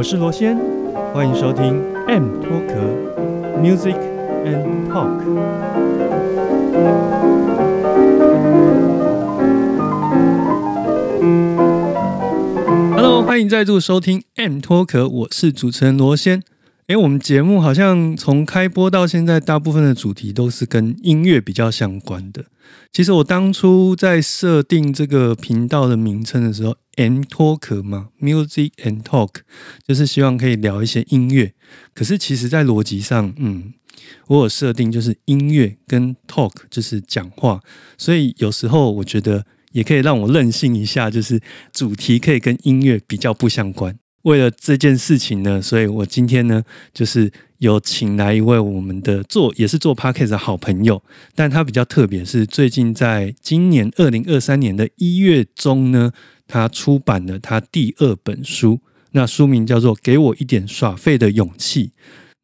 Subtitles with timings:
[0.00, 0.56] 我是罗先，
[1.12, 2.74] 欢迎收听 M 脱壳
[3.60, 3.94] Music
[4.46, 5.20] and Talk。
[12.94, 16.42] Hello，欢迎再度收听 M 脱壳，我是主持人罗先。
[16.86, 22.46] 诶，我们节目好像从开播到现在，大部分的主题都是跟音乐比较相关的。
[22.90, 29.36] 其实我当初在设定这个频道的名称的时候 and Talk 嘛，Music and Talk，
[29.86, 31.54] 就是希望可以聊一些音乐。
[31.94, 33.72] 可是其实，在逻辑上，嗯，
[34.26, 37.62] 我有设定就是音乐跟 Talk 就是讲话，
[37.96, 41.40] 所以有时候我觉得也可以让我任性一下，就是
[41.72, 43.98] 主题可以跟音乐比较不相关。
[44.22, 51.02] 为了这件事情呢，所以我今天呢，就是有请来一位我们的做也是做 podcast 的好朋友，
[51.34, 56.10] 但他比较特别，是最近在今年二零二三年的一月中呢，
[56.48, 58.80] 他出版了他第二本书，
[59.12, 61.88] 那书名叫做《给我一点耍废的勇气》。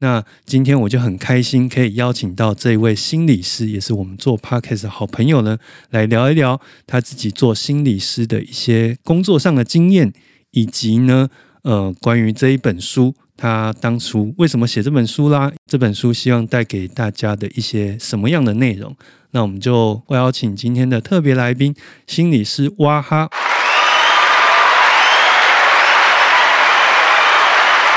[0.00, 5.56] 那今天我就很开心，可以邀请到这一位心理师，也是我们做 podcast 的好朋友呢，
[5.88, 10.12] 来聊一聊他自己做心理师的一些工作上的经验，
[10.50, 11.30] 以及呢。
[11.66, 15.50] 呃，关于这一本书，他当初为什么写这本书啦？
[15.66, 18.94] 这本书希望带给大家的一些什么样的内容？
[19.32, 21.74] 那我们就邀请今天的特别来宾，
[22.06, 23.28] 心理师哇哈。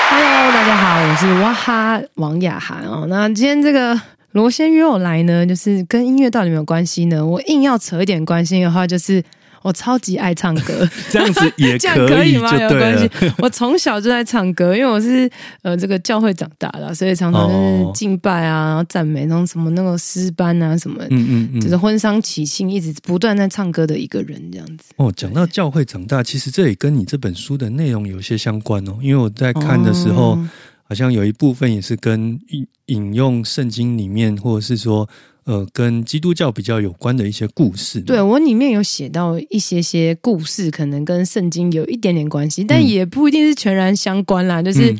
[0.09, 3.05] Hello，大家好，我是哇哈王雅涵哦。
[3.07, 7.23] 那今天这个罗先约我来呢，就是跟音乐到底有没有关系呢？
[7.23, 9.23] 我硬要扯一点关系的话，就是。
[9.61, 11.77] 我超级爱唱歌， 这样子也
[12.07, 12.55] 可以吗？
[12.57, 13.09] 有关系。
[13.39, 15.29] 我从小就在唱歌，因为我是
[15.61, 17.53] 呃这个教会长大的，所以常常就
[17.87, 24.85] 是敬拜啊，然后赞美，然后什么那个诗班啊什么，嗯嗯嗯，就是婚丧喜庆，一直不断在唱歌的一个人这样子。
[24.95, 30.39] 哦，讲到教会长大，其实这也跟你这本书的内容有些相关哦，因为我在看的时候，
[30.83, 35.07] 好像有一部分也是跟引引用圣经里面，或者是说。
[35.49, 44.61] 呃，跟基督教比较有关的一些故事，对我里面有写到一些些故事，可能跟圣经有一点点关系，但也不一定是全然相关啦。
[44.61, 44.95] 就是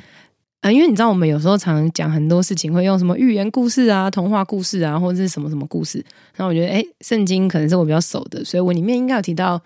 [0.61, 6.03] 呃，因为你知道，我们有时候常讲很多事情会用什么寓言故事啊、童话故事啊，或者是什么什么故事。
[6.37, 9.61] 那我觉得，哎，圣经可能是我比较熟的，所以我里面应该有提到。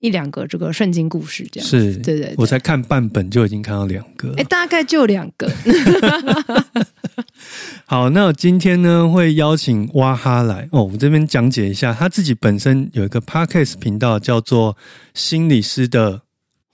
[0.00, 5.50] 一两个这个圣经故事这样是，对对，我才看半本就已经看到两个，哎，大概就两个。
[7.86, 14.76] 好，那今天呢会邀请哇哈来哦，我这边讲解一下，他自己本身有一个 podcast 频道，叫做
[15.14, 16.22] 心理师的。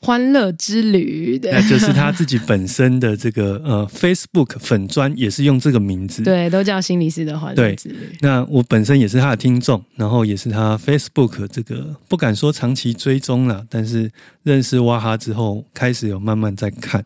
[0.04, 7.97] 欢乐之旅，对那就是他自己本身的这个呃，Facebook 粉砖也是用这个名字，对，都叫心理师的欢乐之旅。
[8.20, 14.10] 那我本身也是他的听众，然后也是他 Facebook 这个不敢说长期追踪了，但是
[14.43, 17.03] 认识哇哈之后，开始有慢慢在看。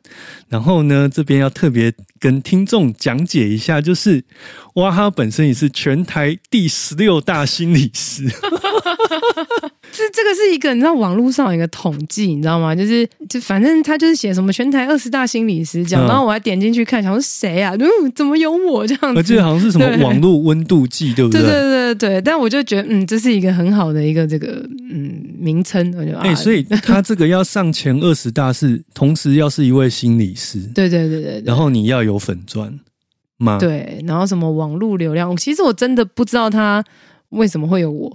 [0.48, 4.24] 然后呢，这边要特别跟听众讲解一下，就是
[4.74, 8.24] 哇哈本身也是全台第十六大心理师。
[9.90, 12.74] 这这个是一个你知道网络上有一个统计，你知道吗？
[12.74, 12.87] 就是
[13.28, 17.74] 就反正他就是写什么全台二十大心理师讲，然后我还点进去看，想说谁啊？
[17.78, 19.18] 嗯，怎么有我这样子？
[19.18, 21.40] 我记得好像是什么网络温度计， 对不对？
[21.40, 22.20] 对对对对。
[22.20, 26.18] 但我就觉得，嗯，这是一个很好的一个这个嗯名称，我觉得。
[26.18, 31.42] 哎，所以他这个要上前二十大是同时要是一位心理师， 对对对对。
[31.44, 32.72] 然后你要有粉钻
[33.38, 33.58] 吗？
[33.58, 35.36] 对，然后什么网络流量？
[35.36, 36.84] 其实我真的不知道他
[37.30, 38.12] 为什么会有我。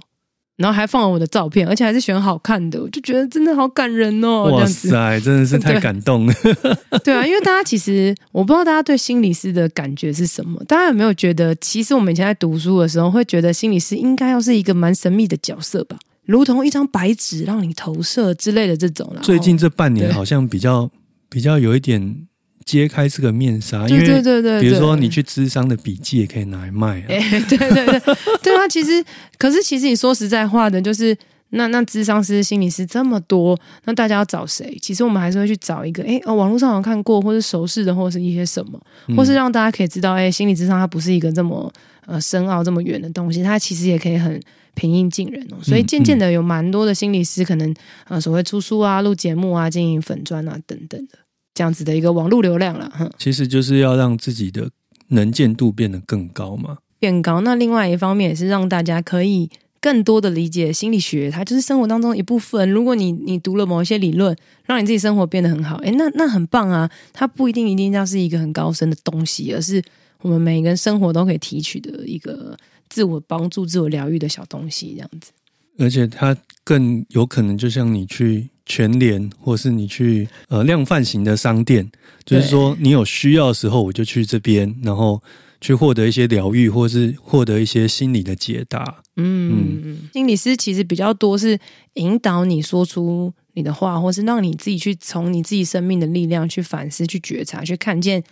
[0.56, 4.44] 然后还放了我的照片，而且还是选好看的，我就觉得真的好感人哦！
[4.52, 6.34] 哇塞，真的是 太感动了。
[7.02, 19.12] 对啊，因为大家其实我不知道大家对心理师的感觉是什么，大家有没有觉得，其实我们以前在读书的时候，会觉得心理师应该要是一个蛮神秘的角色吧，如同一张白纸让你投射之类的这种。
[19.22, 20.90] 最近这半年好像比较
[21.28, 22.26] 比较有一点。
[22.64, 27.06] 揭开这个面纱，因为比如说你去智商的笔记也可以拿来卖啊。
[27.08, 28.00] 对 对对，
[28.42, 29.04] 对啊，其实
[29.38, 31.16] 可是其实你说实在话的，就是
[31.50, 34.76] 那那智商师、心理师这么多，那大家要找谁？
[34.80, 38.80] 其实我们还是会去找一个，哎哦，网络上好像看过，或是熟识的，或是一些什么，
[39.16, 41.72] 或是让大家可以知道，哎，心理智商它不是一个这么
[42.06, 44.40] 呃深奥、这么远的东西，它其实也可以很
[44.74, 45.56] 平易近人哦。
[45.62, 47.74] 所以渐渐的有蛮多的心理师可能
[48.08, 51.18] 啊，所谓出书啊、录节目啊、经营粉砖啊等等的
[51.54, 52.90] 这样子的一个网络流量了。
[52.94, 54.68] 哼，其实就是要让自己的
[55.08, 57.40] 能见度变得更高嘛，变高。
[57.40, 59.48] 那另外一方面也是让大家可以。
[59.80, 62.70] 更多的理解心理学，它就是生活当中一部分。
[62.70, 64.34] 如果你你读了某一些理论，
[64.64, 66.90] 让你自己生活变得很好，诶，那那很棒啊！
[67.12, 69.82] 它不一定一定要是一个很高深的东西，而是
[70.22, 72.56] 我们每个人生活都可以提取的一个
[72.88, 75.32] 自我帮助、自我疗愈的小东西，这样子。
[75.76, 76.34] 而且它
[76.64, 81.90] 更有可能，就像你去全联，或是你去呃量贩型的商店，
[82.24, 85.22] 就是说你有需要的时候，我就去这边，然后。
[85.60, 88.96] 去获得一些疗愈，或是获得一些心理的解答。
[89.16, 91.58] 嗯嗯，心理师其实比较多是
[91.94, 98.22] 引导你说出你的话，或是让你自己去从你自己生命的力量去反思、去觉察、去看见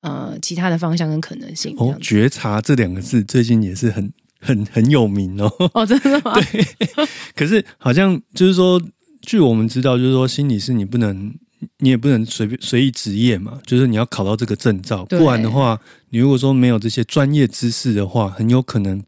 [0.00, 1.76] 呃其他的方向跟可能性。
[1.78, 5.70] 哦，觉察这两个字最近也是很很很有名哦。
[5.74, 6.34] 哦，真的吗？
[6.42, 6.66] 对。
[7.36, 8.82] 可是好像就是说，
[9.20, 11.34] 据我们知道，就是说心理师你不能。
[11.76, 15.78] 你也不能随便随意职业嘛，就是你要考到这个证照，不然的话，
[16.08, 19.02] 你如果说没有这些专业知识的话，很有可能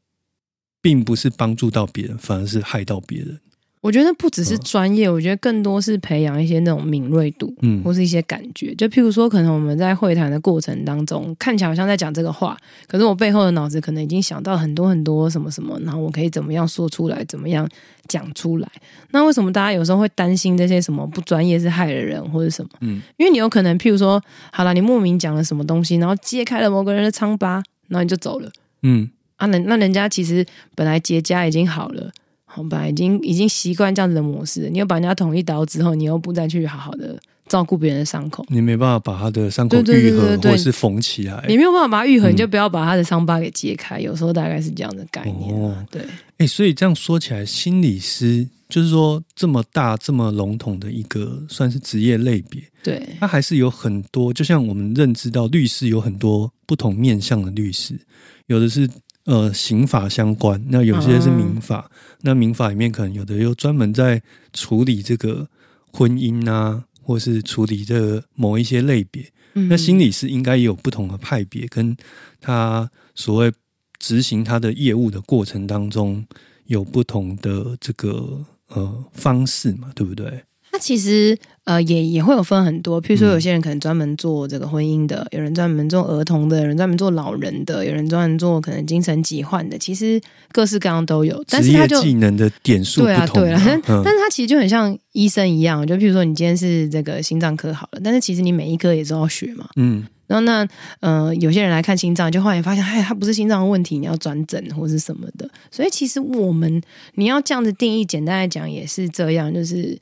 [0.83, 3.41] 并不是帮助到别人，反而是害到别人。
[3.83, 8.73] 我觉得不只是专业，我觉得更多是培养一些那种敏锐度，嗯，或是一些感觉。
[8.77, 12.57] 就譬如说，可能我们在会谈的过程当中，看起来好像在讲这个话，
[12.87, 17.69] 可是我背后的脑子可能已经想到很多很多什么什么，然后我可以怎么样说出来，怎么样
[18.07, 18.69] 讲出来。
[19.11, 22.71] 那为什么大家有时候会担心这些什么不专业是害了人或者什么？
[22.83, 27.55] 嗯，因为你有可能譬如说，好了，你莫名讲了什么东西，然后揭开了某个人的疮疤，
[27.89, 28.49] 然后你就走了。
[28.85, 30.47] 嗯，啊，那那人家其实
[30.77, 32.13] 本来结痂已经好了。
[32.55, 34.69] 好吧，已经已经习惯这样子的模式。
[34.69, 37.19] 你又把人家捅一刀之后，你又不再去好好的
[37.49, 41.43] 照顾别人的伤口，你没办法把他的伤口愈合或是缝起来。
[41.49, 43.99] 你没有办法把它愈合，你就不要把他的伤疤给揭开。
[43.99, 45.55] 有时候大概是这样的概念。
[45.55, 46.03] 哦，对。
[46.37, 52.63] 哎，所以这样说起来，心理师就是说这么大、这么笼统的一个算是职业类别。
[52.83, 57.99] 对，他还是有很多，就像我们认知到律师有很多不同面向的律师，
[58.47, 58.87] 有的是。
[59.25, 61.89] 呃，刑法相关，那有些是民法，
[62.23, 64.21] 那民法里面可能有的又专门在
[64.53, 65.49] 处理这个
[65.93, 69.25] 婚姻啊，或是处理这个某一些类别。
[69.55, 71.97] 那心理师应该也有不同的派别，跟
[72.41, 73.53] 他所谓
[73.99, 76.27] 执行他的业务的过程当中
[76.67, 80.43] 有不同的这个呃方式嘛，对不对？
[80.73, 90.19] 他其实呃也也会有分很多，譬如说有些人可能专门做这个婚姻的，有人专门做儿童的，有人专门做老人的，有人专门做可能精神疾患的，其实
[90.51, 91.45] 各式各样都有。
[91.47, 99.69] 但是他就技能的点数对啊对啊， 但是他其实就很像医生一样，就譬如说你今天是这个心脏科好了，但是其实你每一科也是要学嘛。
[99.77, 100.67] 嗯，然后那
[101.01, 105.47] 呃有些人来看心脏，就后来发现，哎，他不是心脏的问题，你要转诊或是什么的。
[105.71, 106.81] 所以其实我们
[107.17, 109.99] 你要这样子定义，简单来讲也是这样，就是。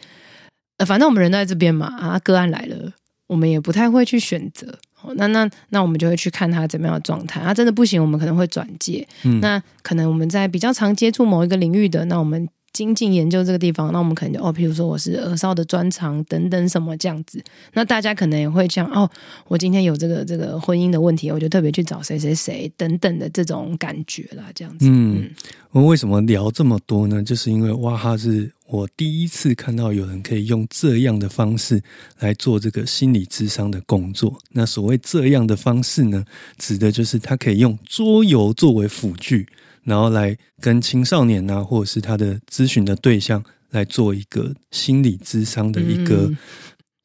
[0.81, 2.91] 呃，反正我们人在这边嘛，啊，个案来了，
[3.27, 4.67] 我们也不太会去选择。
[5.17, 7.43] 那那那我们就会去看他怎么样的状态。
[7.43, 9.06] 啊，真的不行，我们可能会转介。
[9.25, 12.49] 嗯那可能我们在比较常接触某一个领域的，那我们。
[12.81, 17.38] 精进研究这个地方，那我们可能就哦，比如说我是耳少的专长等等什么这样子，
[17.75, 19.06] 那大家可能也会这样哦，
[19.49, 24.87] 我今天有这个这个婚姻的问题，我就特别去找谁谁谁等等的这种感觉啦，这样子。
[24.88, 25.29] 嗯，
[25.73, 27.23] 我们为什么聊这么多呢？
[27.23, 31.83] 就是因为哇哈是我第一次看到有人可以用这样的方式
[32.21, 34.35] 来做这个心理智商的工作。
[34.53, 36.25] 那所谓这样的方式呢，
[36.57, 39.47] 指的就是他可以用桌游作为辅具。
[39.85, 46.31] 然后来跟青少年啊，或者是他的咨询的对象来做一个心理咨商的一个，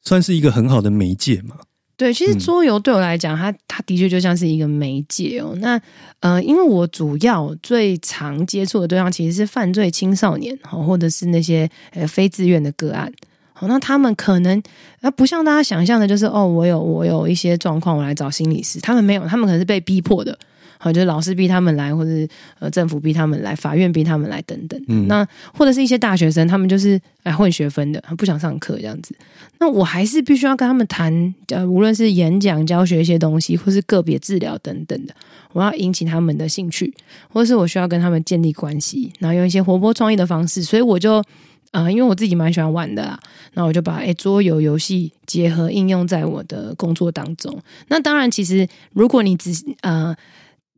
[0.02, 1.56] 算是一个很好的媒介嘛。
[1.96, 5.56] 对，其实桌游对我来讲，它它的确就像是一个媒介哦。
[5.60, 5.80] 那
[6.20, 13.10] 呃，因为我主要最常接触的对象其实是犯罪青少年，好，或者是那些呃非自愿的个案。
[13.54, 14.62] 好，那他们可能
[15.00, 18.78] 啊，不像大家想象的，就是哦，我有我有一些状况，我来找心理师。
[18.80, 20.38] 他们没有，他们可能是被逼迫的。
[20.78, 22.10] 好，就是老师逼他们来，或者
[22.58, 24.80] 呃政府逼他们来，法院逼他们来等等。
[24.88, 29.14] 嗯，那或者是一些大学生，他们就是来混学分的，不想上课这样子。
[29.58, 35.14] 那我还是必须要跟他们谈，呃，无论是演讲、教学一些东西，或是个别治疗等等的，
[35.52, 36.92] 我要引起他们的兴趣，
[37.30, 40.62] 或者是我需要跟他们建立关系，然后用一些活泼创意的方式。
[40.62, 41.24] 所以我就
[41.70, 43.18] 啊，因为我自己蛮喜欢玩的啦，
[43.54, 47.58] 那我就把诶桌游游戏结合应用在我的工作当中。
[47.88, 50.14] 那当然，其实如果你只呃。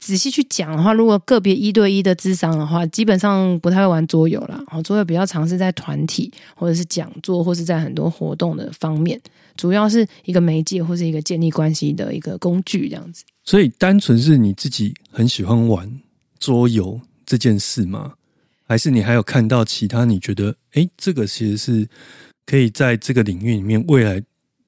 [0.01, 4.63] 仔细去讲的话，如果个别一对一的智商的话，基本上不太会玩桌游啦。
[4.71, 9.21] 哦，桌游比较尝试在团体或者是讲座，或是在很多活动的方面，
[9.57, 13.25] 主要是一个媒介或是一个建立关系的一个工具这样子。
[13.45, 16.01] 所以，单纯是你自己很喜欢玩
[16.39, 18.15] 桌游这件事吗？
[18.67, 21.89] 还是你还有看到其他你觉得，哎，这个其实是
[22.45, 24.23] 可以在这个领域里面未来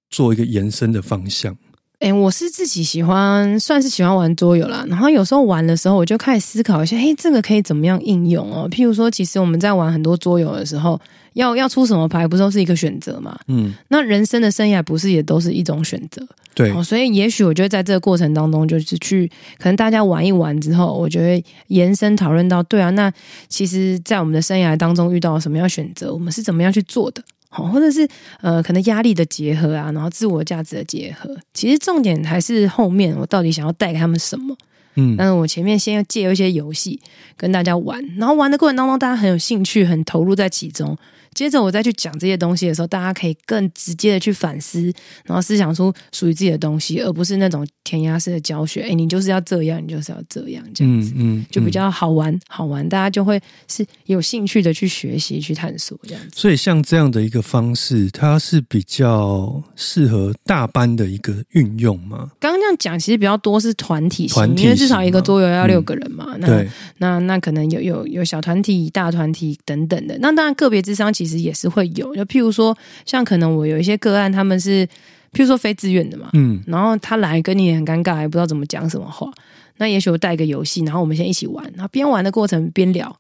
[0.09, 1.57] 做一个延伸的方向？
[2.01, 4.83] 哎，我是自己喜欢，算是喜欢玩桌游啦。
[4.89, 8.67] 然后有时候玩的时候，我就开始思考一下，嘿，这个可以怎么样应用哦？
[8.71, 10.99] 譬如说，其实我们在玩很多桌游的时候，
[11.35, 13.39] 要要出什么牌，不都是一个选择嘛？
[13.49, 16.27] 嗯，那人生的生涯不是也都是一种选择？
[16.55, 23.13] 对，所以也许我觉得在这个过程当中，就是去可能大家玩一玩之后，我觉得延伸讨论到，对啊，那
[23.51, 27.23] 其实，在我们的生涯当中遇到什么样选择，我们是怎么样去做的？
[27.51, 28.09] 好，或者是
[28.41, 34.57] 呃，可能压力的结合啊，然后自我价值的结合，其实重点还是后面我到底想要带给他们什么？
[34.95, 37.01] 嗯，但是我前面先要借一些游戏
[37.37, 40.97] 跟大家玩，然后玩的过程当中，大家很有兴趣，很投入在其中。
[41.35, 44.93] 接着我再去讲这些东西的时候，大家可以更直接的去反思，
[45.25, 48.83] 然后思想出属于自己的东西，而不是那种填鸭式的教学。
[48.83, 56.31] 哎，你就是要这样，你就是要这样，这样子，嗯，就比较好玩，好玩，大家就会是有兴趣的去学习、去探索这样子。
[56.35, 62.29] 所以，像这样的一个方式，它是比较适合大班的一个运用吗？
[62.41, 66.37] 刚刚这样讲，其实比较多是团体型，因为至少一个桌游要六个人嘛。
[66.39, 66.67] 那
[66.99, 70.19] 那那可能有有有小团体、大团体等等的。
[70.19, 71.15] 那当然，个别智商。
[71.21, 72.75] 其实也是会有，就譬如说，
[73.05, 74.87] 像可能我有一些个案，他们是
[75.33, 79.31] 譬如说非自愿的嘛，嗯，然后他来跟你很尴尬，也不知道怎么讲什么话，
[79.77, 83.15] 那也许我带个游戏，然后我们先一起玩，然后边玩的过程边聊，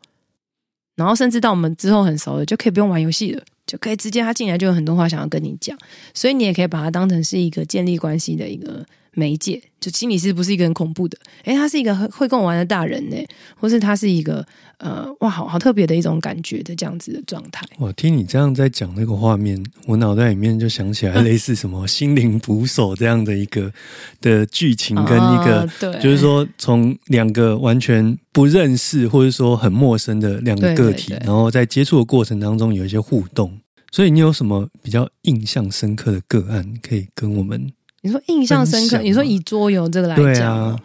[0.96, 5.76] 然后甚至到我们之后很熟了，就可以不用玩游戏了，就可以直接他进来就有很多话想要跟你讲，
[6.14, 8.82] 所以你也可以把它当成是一个建立关系的一个。
[9.12, 13.16] 媒介就心理师不是一个很恐怖的，诶，他是一个会跟我玩的大人呢，
[13.56, 14.46] 或是他是一个
[14.78, 17.66] 呃，哇，好好特别的一种感觉的这样子的状态。
[17.78, 23.72] 我听你这样在讲那个画面，我脑袋里面就想起来类似什么心灵捕手这样的一个
[24.20, 25.68] 的剧情，跟一个
[26.00, 33.58] 就是说从两个完全不认识或者说很陌生的两个个体，然后在接触的过程当中有一些互动。
[33.92, 37.72] 所以你有什么比较印象深刻的个案可以跟我们？
[38.02, 38.98] 你说印象深刻？
[38.98, 40.80] 你说以桌游这个来讲，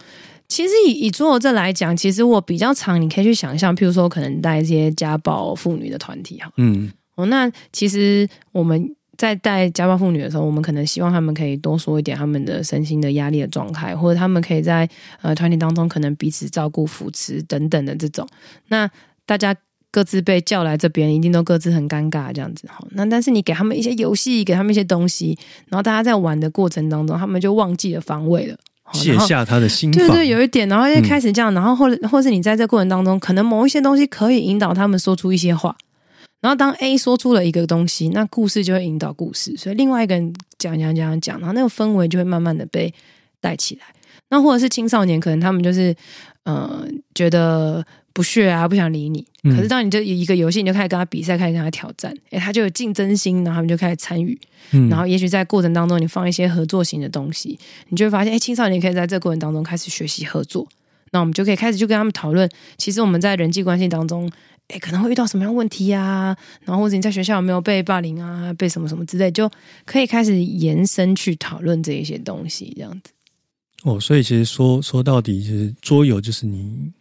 [0.47, 14.87] 其实以以桌游这来讲，其实我比较常，你可以去想象，譬如说可能带一些家暴妇女的团体哈，嗯，哦，那其实我们在带家暴妇女的时候，我们可能希望他们可以多说一点他们的身心的压力的状态，或者他们可以在
[15.21, 18.27] 呃团体当中可能彼此照顾、扶持等等的这种，
[18.67, 18.89] 那
[19.25, 19.55] 大家。
[19.95, 22.85] 各自被叫来这边，一定都各自很尴尬这样子哈。
[22.91, 25.37] 那但是你给他们一些游戏，给他们一些东西，
[25.69, 28.57] 然后大家在玩的过程当中，他们就忘记了防卫了，
[28.91, 35.73] 卸下他的心对对，有一点，然后就开始这样，然后或者或是你在这过程当中，可能某一些东西可以引导他们说出一些话。
[36.41, 42.93] 然后当 A 说出了一个东西，那故事就会引导故事，所以另外一个人讲讲讲讲，然后那个氛围就会慢慢的被
[43.39, 43.83] 带起来。
[44.29, 45.95] 那或者是青少年，可能他们就是
[46.43, 47.85] 呃觉得。
[48.15, 49.27] 不屑啊，不想理你。
[49.43, 54.39] 可是当你就一个游戏，你就开始跟他比赛，开始跟他挑战，哎，他就有竞争心，然后他们就开始参与。
[54.89, 60.65] 然后也许在过程当中，你放一些合作型的东西，你就会发现，哎，青少年可以在这个过程当中开始学习合作。
[61.11, 64.31] 那我们就可以开始就跟他们讨论，其实我们在人际关系当中，
[64.69, 66.35] 哎，可能会遇到什么样问题呀？
[66.63, 69.51] 然后或者你在学校有没有被霸凌啊，被什么什么之类，就
[69.85, 73.11] 可以开始延伸去讨论这一些东西，这样子。
[73.83, 76.91] 哦，所以其实说说到底，其实桌游就是你。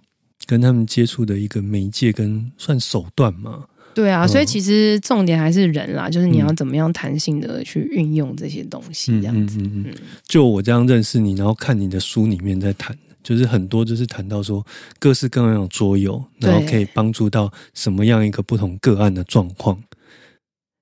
[0.47, 3.65] 跟他们接触的一个媒介跟算手段嘛？
[3.95, 9.59] 对啊，所以其实重点还是人啦，就是你要怎么样弹性的去运用这些东西，这样子。
[9.61, 9.95] 嗯嗯
[10.27, 14.67] 就我这样认识你，然后看你的书里面在谈，就是很多就是谈到说
[14.99, 19.81] 各式各样的桌游，然后可以帮助到什么样一个不同个案的状况。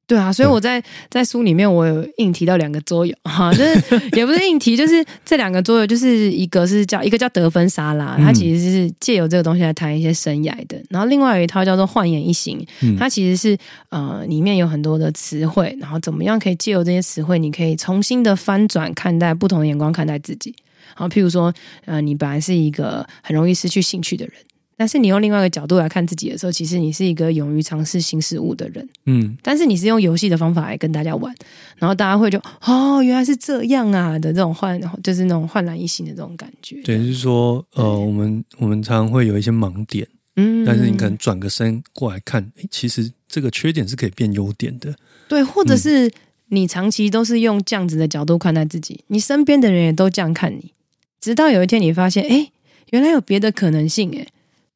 [0.04, 3.80] 对啊，所以我在在书里面我有硬提到两个桌游哈，就是
[4.12, 12.62] 也不是硬提，就是这两个桌游，就是一个是叫一个叫得分沙拉，它其实是借由这个东西来谈一些生涯的，然后另外有一套叫做焕颜一行，
[12.98, 13.56] 它其实是
[13.88, 20.54] 呃里面有很多的词汇，然后怎么样可以借由这些词汇，你可以重新的翻转看待不同的眼光看待自己，
[20.94, 21.50] 好，譬如说
[21.86, 24.34] 呃你本来是一个很容易失去兴趣的人。
[24.76, 28.88] 但是你用另外一个角度来看自己的时候，其实你是一个勇于尝试新事物的人。
[29.06, 31.32] 嗯，但是你是用游戏的方法来跟大家玩，
[31.76, 36.80] 然后大家会就哦，原来是这样啊的这种焕，就是那种焕然一新的这种感觉。
[36.82, 44.92] 对，就是说，呃，我们我们常常会有一些盲点，嗯，但是你可能转个身过来看，哎，其实这个缺点是可以变优点的。
[45.28, 46.10] 对，或者是
[46.48, 50.72] 你长期都是用这样子的角度看待自己，你身边的人也都这样看你，
[51.20, 52.50] 直到有一天你发现，哎，
[52.90, 54.26] 原来有别的可能性，哎。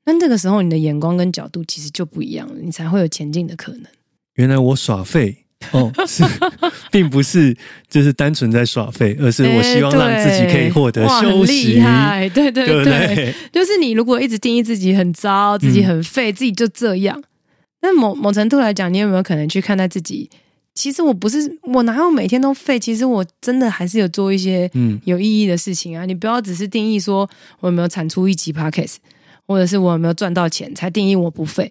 [0.07, 3.83] 那这个时候，你的眼光跟角度其实就不一样了，你才会有前进的可能。
[4.37, 5.37] 原来我耍废
[5.73, 6.23] 哦，是，
[6.91, 7.57] 并不是
[7.89, 13.35] 就是单纯在耍废，而是我希望让自己可以获得哇休很息，厉害，对对对对，对？
[13.53, 17.23] 就是你如果一直定义自己很糟，自己很废，自己就这样，
[17.83, 20.31] 那某某程度来讲，你有没有可能去看待自己？
[20.75, 22.79] 其实我不是，我哪有每天都废？
[22.79, 26.05] 其实我真的还是有做一些嗯，有意义的事情啊！
[26.05, 27.29] 你不要只是定义说
[27.61, 28.97] 我有没有产出一集 podcast，
[29.47, 31.71] 或者是我有没有赚到钱才定义我不废。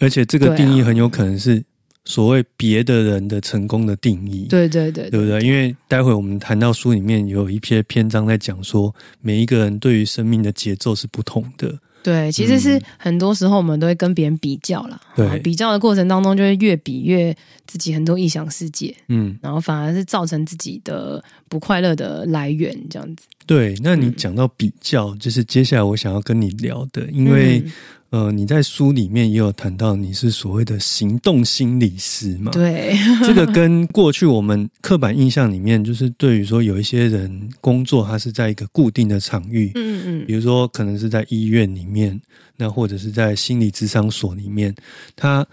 [0.00, 1.62] 而且这个定义很有可能是
[2.04, 5.40] 所谓别的人的成功的定义，对对对对不对？
[5.40, 15.00] 因为待会我们谈到书里面有一篇篇章在讲说，每一个人对于生命的节奏是不同的，对，其实是很多时候我们都会跟别人比较啦，
[15.42, 17.34] 比较的过程当中就会越比越
[17.66, 23.26] 自己很多异想世界，嗯，然后反而是造成自己的不快乐的来源，这样子。
[23.46, 23.74] 对。
[23.82, 27.72] 那你嗯讲到比较，就是接下来我想要跟你聊的，因为、嗯
[28.12, 32.52] 呃，你在书里面也有谈到你是所谓的行动心理师嘛？
[32.52, 42.20] 对，这个跟过去我们刻板印象里面，就是对于说有一些人工作，他是在一个固定的场域，嗯嗯比如说可能是在医院里面，
[42.58, 44.74] 那或者是在心理咨商所里面，
[45.16, 45.46] 他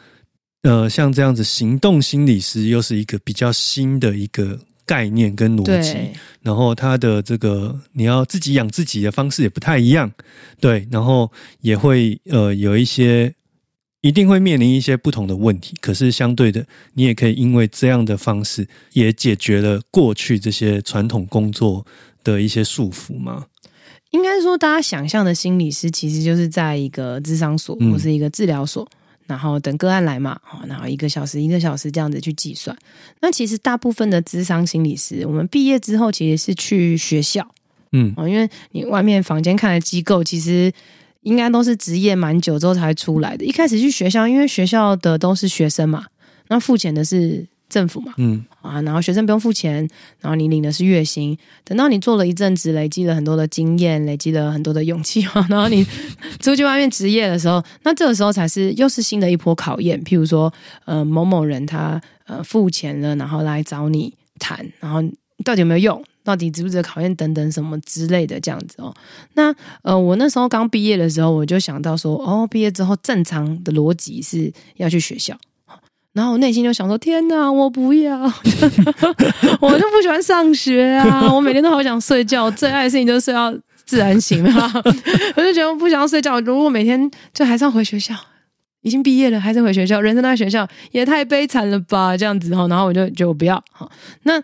[0.64, 4.60] 呃像这样子，行动心理师又是一个比较新的一个
[4.90, 5.96] 概念跟逻辑，
[6.42, 10.12] 然后他的这个你要自己养自己的方式也不太一样，
[10.60, 11.32] 对，然后
[11.62, 13.32] 也会呃有一些
[14.02, 16.66] 一定会面临一些不同的问题，可是相对的，
[16.96, 21.86] 你也可以因为这样的方式，也解决了过去这些传统工作
[22.24, 23.46] 的一些束缚嘛。
[24.10, 27.92] 应该说，大家想象的心理师其实就是在一个智商所嗯。
[27.92, 28.90] 或是一个治疗所，
[29.30, 32.76] 然后等个案来嘛，好，然后一个小时一个小时这样子去计算。
[33.22, 37.48] 那其实大部分的智商心理师，我们毕业之后其实是去学校
[37.94, 40.74] 嗯哦，因为你外面房间看的机构其实。
[41.24, 43.44] 应该都是职业蛮久之后才出来的。
[43.44, 46.06] 一开始去学校，因为学校的都是学生嘛，
[46.48, 49.88] 那付钱的是政府嘛，嗯啊，然后学生不用付钱，
[50.20, 51.38] 然后你领的是月薪。
[51.64, 55.86] 等到你做了一阵子，累积了很多的经验，累积了很多的勇气嘛，然后你
[56.40, 60.02] 出去外面职业的时候，那这个时候才是又是新的一波考验。
[60.04, 60.52] 譬如说，
[60.86, 65.02] 呃，某某人他呃付钱了，然后来找你谈，然后
[65.46, 66.04] 到底有没有用？
[66.22, 68.94] 到底值不值得考验等等什么之类的这样子哦。
[69.34, 75.36] 那呃，我那时候刚毕业的时候，我就想到说，哦，毕业之后正常的逻辑是要去学校。
[76.20, 78.20] 然后我内心就想说：天哪，我不要，
[79.62, 81.34] 我就不喜欢上学啊！
[81.34, 83.54] 我每天都好想睡觉，最爱的事情就是睡到
[83.86, 84.70] 自然醒啊！
[85.38, 88.14] 我就觉得不想要睡觉，如果每天就还是要回学校，
[88.82, 92.18] 已经毕业了还是回学校，人生在学校，也太悲惨了吧？
[92.18, 93.90] 这样子哈，然后我就觉得我不要好，
[94.24, 94.44] 那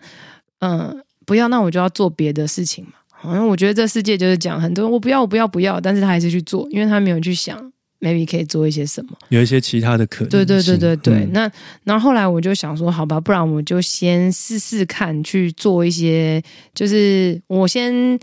[0.60, 2.92] 嗯、不要，那我就要做别的事情嘛。
[3.10, 7.70] 好像我觉得这世界就是讲很多我不要我不要不要，但是他还是去做，因为他没有去想
[8.06, 9.10] maybe 可以做一些什么。
[9.30, 10.28] 有一些其他的可能。
[10.28, 11.50] 对对对对对，嗯那
[11.84, 16.42] 然后后来我就想说，好吧，不然我就先试试看去做一些，
[16.74, 18.18] 就是我先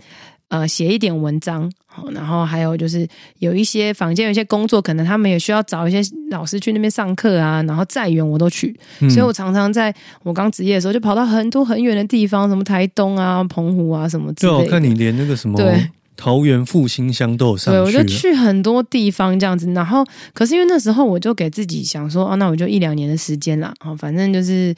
[0.48, 3.06] 呃写一点文章，好，然后还有就是
[3.38, 14.58] 有一些房间有一些工作，可能他们也需要找一些老师去那边上课啊，然后再远我都去，嗯所以我常常在我刚职业的时候就跑到很多很远的地方，什么台东啊、澎湖啊什么之，类的。
[14.58, 17.90] 我看你连那个什么对桃园复兴乡都有上对，我。
[17.94, 24.74] 就去很多地方这样子，然后可是因为那时候我就给自己想说，哦，那我就一两年的时间啦，哦，反正就是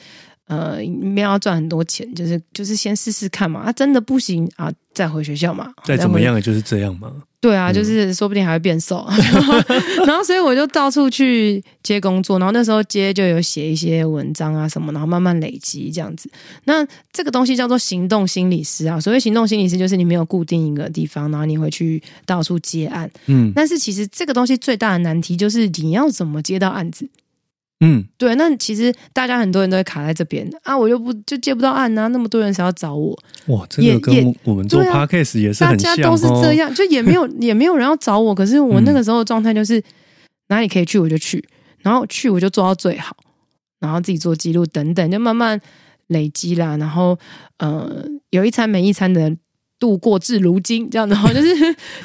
[0.47, 7.11] 呃没有要赚很多钱，就是就是先试试看嘛，啊，真的不行啊，再回学校嘛，再怎么回样就是这样嘛。
[7.39, 9.07] 对啊，嗯就是说不定还会变瘦，
[10.07, 16.29] 然后所以我就到处去接工作，然后那时候接就有写一些文章啊什么，然后慢慢累积这样子。
[16.63, 23.09] 那这个东西叫做行动心理师啊，所谓行动心理师就是你没有固定一个地方，然后你会去到处接案。
[23.27, 27.07] 嗯但是其实这个东西最大的难题就是你要怎么接到案子。
[27.79, 33.15] 嗯，对，那其实大家很多人都会卡在这边啊，我又不就接不到案啊，那么多人想要找我，
[33.47, 38.33] 哇，这个跟我我们做 podcast 也是大家都是哦这样，就也没有 也没有人要找我。
[38.33, 39.81] 可是我嗯那个时候的状态就是、
[40.47, 41.43] 哪里可以去我就去，
[41.79, 43.15] 然后去我就做到最好，
[43.79, 45.61] 然后自己做记录等等，就慢慢
[46.07, 46.77] 累积啦。
[46.77, 47.17] 然后
[47.59, 49.31] 呃，有一餐没一餐的
[49.79, 51.53] 度过至如今这样的话， 就是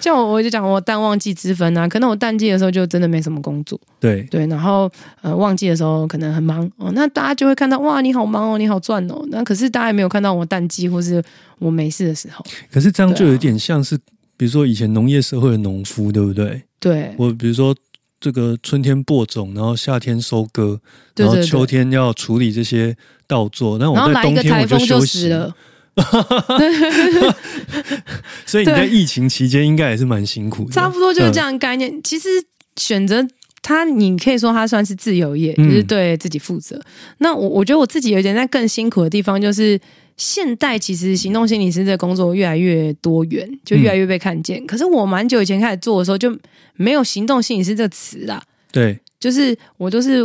[0.00, 11.22] 像我我就讲我淡旺季之分啊，可能我淡季的时候就真的没什么工作，对，对，然后呃旺季的时候可能很忙哦，那大家就会看到哇你好忙哦，你好赚哦，那可是大家也没有看到我淡季或是
[11.58, 13.96] 我没事的时候，可是这样就有点像是，
[14.36, 16.62] 比如说以前农业社会的农夫，对不对？
[16.78, 17.14] 对。
[17.16, 17.74] 我比如说
[18.20, 20.78] 这个春天播种，然后夏天收割，
[21.16, 25.28] 然后秋天要处理这些稻作，那我在冬天我就死休息。
[25.28, 25.54] 了，
[28.46, 31.56] 所以你在疫情期间应该也是蛮辛苦的，差不多就是这样。
[31.58, 32.02] 概念。
[32.02, 32.28] 其实
[32.76, 33.26] 选择
[33.60, 36.80] 他你可以说他算是自由业，嗯就是对自己负责。
[37.18, 39.78] 那我我觉得我自己有点在更辛苦的地方，就是
[40.16, 44.64] 现代其实行动心理师这个工作越来越多元，就越来越被看见。
[44.66, 46.34] 可是我蛮久以前开始做的时候，就
[46.74, 50.20] 没有行动心理师这个词啦，对就是我都是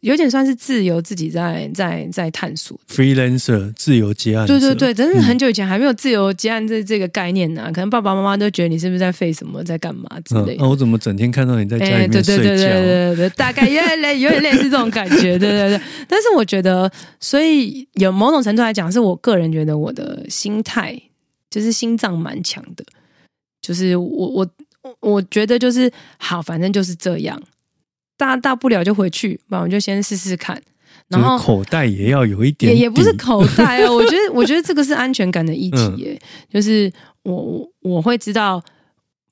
[0.00, 2.78] 有点算是自由自己在在在探索。
[2.88, 10.54] ，freelancer 自由接案者，对对对，真是很久以前还没有自由接案这这个概念呢、可能爸爸妈妈都觉得你是不是在废什么，在干嘛之类，的。
[10.54, 12.72] 嗯那、我怎么整天看到你在家哎，里面对对对对睡觉？
[12.72, 15.80] 对对对，大概有点类有点类似这种感觉， 对对对。
[16.08, 16.90] 但是我觉得，
[17.20, 21.00] 所以有某种程度来讲，是我个人觉得我的心态
[21.50, 22.84] 就是心脏蛮强的，
[23.60, 24.48] 就是我我
[24.82, 27.40] 我我觉得就是好，反正就是这样，
[28.22, 30.60] 大大不了就回去，不然我就先试试看，
[31.08, 36.90] 然后就是口袋也要有一点，也也不是口袋哦，我觉得我觉得这个是安全感的议题 嗯耶，就是
[37.24, 38.62] 我我我会知道，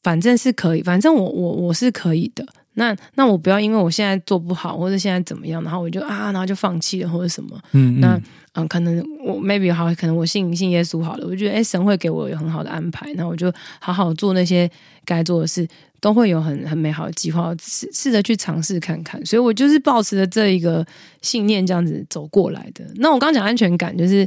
[0.02, 2.44] 反正是可以，反正我我我是可以的。
[2.74, 7.60] 那那我不要因为我现在做不好，或者现在怎么样，然后我就啊，然后就放弃了或者什么。
[7.72, 8.20] 嗯，嗯那
[8.54, 14.68] 嗯，可能我 maybe 好，可能我信信耶稣好了，我觉得哎，神会给我有很好的安排，那我就好好做那些
[15.04, 15.64] 该做的事，
[16.00, 19.24] 都会有很很美好的计划，试试着去尝试看看。
[19.24, 20.84] 所以我就是抱持着这一个
[21.22, 22.84] 信念这样子走过来的。
[22.96, 24.26] 那我刚刚讲安全感，就是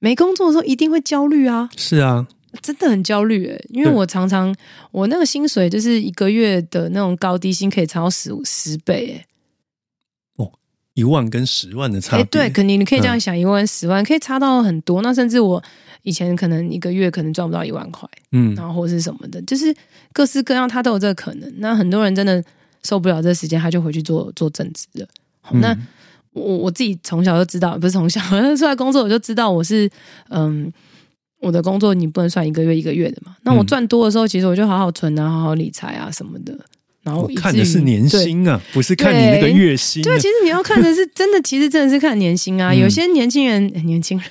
[0.00, 2.26] 没工作的时候一定会焦虑啊，是啊，
[2.60, 4.52] 真的很焦虑诶，因为我常常
[4.90, 9.24] 我那个薪水就是一个月的那种高低薪可以差到十十倍诶。
[10.94, 15.00] 一万跟十万的差哎，别，对，肯定你可以这样嗯想，一万、十万可以差到很多。
[15.02, 15.62] 那甚至我
[16.02, 19.74] 以前可能一个月可能赚不到一万块，嗯然后或是什么的，就是
[20.12, 21.52] 各式各样，他都有这个可能。
[21.58, 22.42] 那很多人真的
[22.82, 25.06] 受不了这时间，他就回去做做正职了。
[25.40, 25.86] 好那嗯
[26.34, 28.20] 我我自己从小就知道，不是从小
[28.56, 29.90] 出来工作我就知道我是
[30.28, 30.72] 嗯。
[31.44, 33.34] 我的工作你不能算一个月一个月的嘛？
[33.42, 36.56] 那我嗯赚多的时候，其实我就好好存啊，好好理财啊什么的。
[37.02, 40.04] 然后看的是年薪啊，不是看你那个月薪啊。
[40.04, 42.70] 对，其实你要看的是真的，其实真的是看年薪啊。
[42.70, 44.26] 嗯有些年轻人，呃年轻人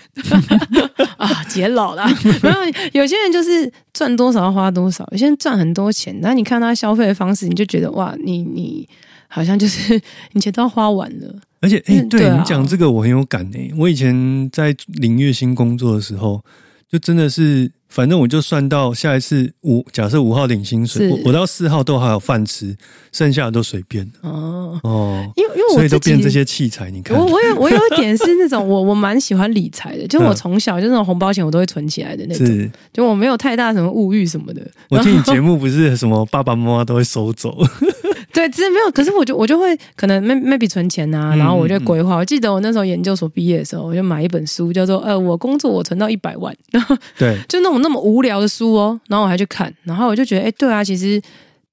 [1.17, 2.03] 啊，姐老了。
[2.41, 2.61] 然后
[2.93, 8.87] 有些人就是赚多少花多少，有些人赚很多钱，然后你看他消费的方式，你就觉得哇，你你
[9.27, 9.99] 好像就是
[10.31, 11.35] 你钱都要花完了。
[11.59, 16.43] 而且，哎、对嗯对啊你讲这个我很有感诶、我以前在领月薪工作的时候，
[16.89, 22.73] 就真的是，反正我就算到下一次五，假设五号领薪水，我我到四号都还有饭吃，
[23.11, 24.09] 剩下的都随便。
[24.21, 25.29] 哦，哦。
[25.35, 32.71] 因为因为所以我自己都变这些器材，你看，我我有我有一点是那种我我蛮喜欢理财的，就是我嗯从小就那种红包钱我都会存起来的那种，是。
[32.93, 34.61] 就我没有太大什么物欲什么的。
[34.89, 37.57] 我听你节目不是什么爸爸妈妈都会收走，
[38.33, 38.91] 对，只是没有。
[38.91, 42.15] 可是我就我就会可能 may- maybe 存钱呐、嗯然后我就规划。
[42.15, 51.21] 我记得我那时候研究所毕业的时候，我就买一本书，叫做《呃，我工作我存到一百万》，然后对， 就那种那么无聊的书哦，然后我还去看，然后我就觉得，哎，对啊，其实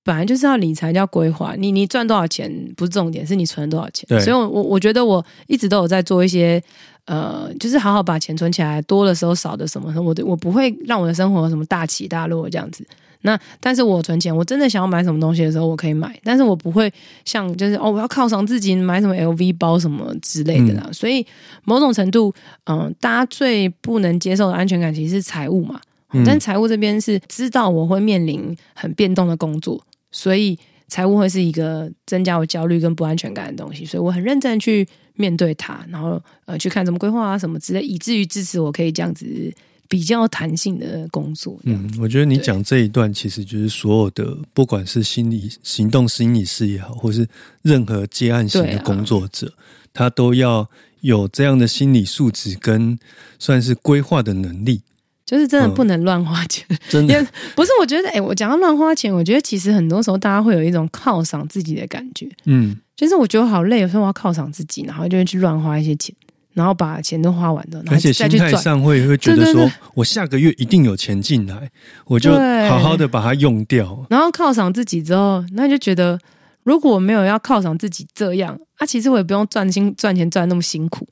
[0.03, 1.55] 本来就是要理财，就要规划。
[1.57, 4.09] 你你赚多少钱不是重点，是你存多少钱。
[4.21, 6.63] 所以我，我我觉得我一直都有在做一些。
[7.09, 12.87] 呃，就是好好把钱存起来，多的时候少的什么，我的我不会让我的生活有什么大起大落这样子。
[13.23, 16.93] 那但是我存钱，我真的想要买什么东西的时候，我可以买，但是我不会
[17.25, 20.87] 像就是哦，我要犒赏自己买什么 LV 包什么之类的啦。
[20.93, 21.27] 所以
[21.65, 22.31] 某种程度，
[22.65, 25.81] 嗯、大家最不能接受的安全感其实是财务嘛。
[26.13, 39.53] 嗯但财务这边是知道我会面临很变动的工作，所以财务会是一个增加我焦虑跟不安全感的东西，所以我很认真去面对它，然后呃去看怎么规划啊什么之类，以至于支持我可以这样子
[39.87, 41.59] 比较弹性的工作。
[41.65, 47.29] 嗯，嗯，我觉得你讲这一段，其实就是所有的，不管是心理行动心理师也好，或是
[47.61, 49.53] 任何接案型的工作者，
[49.93, 50.67] 他都要
[51.03, 52.99] 有这样的心理素质跟
[53.39, 54.81] 算是规划的能力。
[55.29, 56.65] 就是真的嗯不能乱花钱。
[56.89, 57.23] 真的，
[57.55, 66.15] 不是，我觉得，哎、我讲到乱花钱，我觉得其实很多时候大家会有一种犒赏自己的感觉，嗯，就是我觉得好累，有时候我要犒赏自己，然后就会去乱花一些钱，
[66.55, 68.27] 然后把钱都花完了，而且心。
[68.39, 71.71] 态上会会觉得说对对对，我下个月一定有钱进来，
[72.07, 72.33] 我就
[72.71, 74.07] 好好的把它用掉。
[74.09, 76.19] 然后犒赏自己之后，那你就觉得，
[76.63, 81.07] 如果我没有要犒赏自己这样啊，其实我也不用赚辛赚钱赚那么辛苦。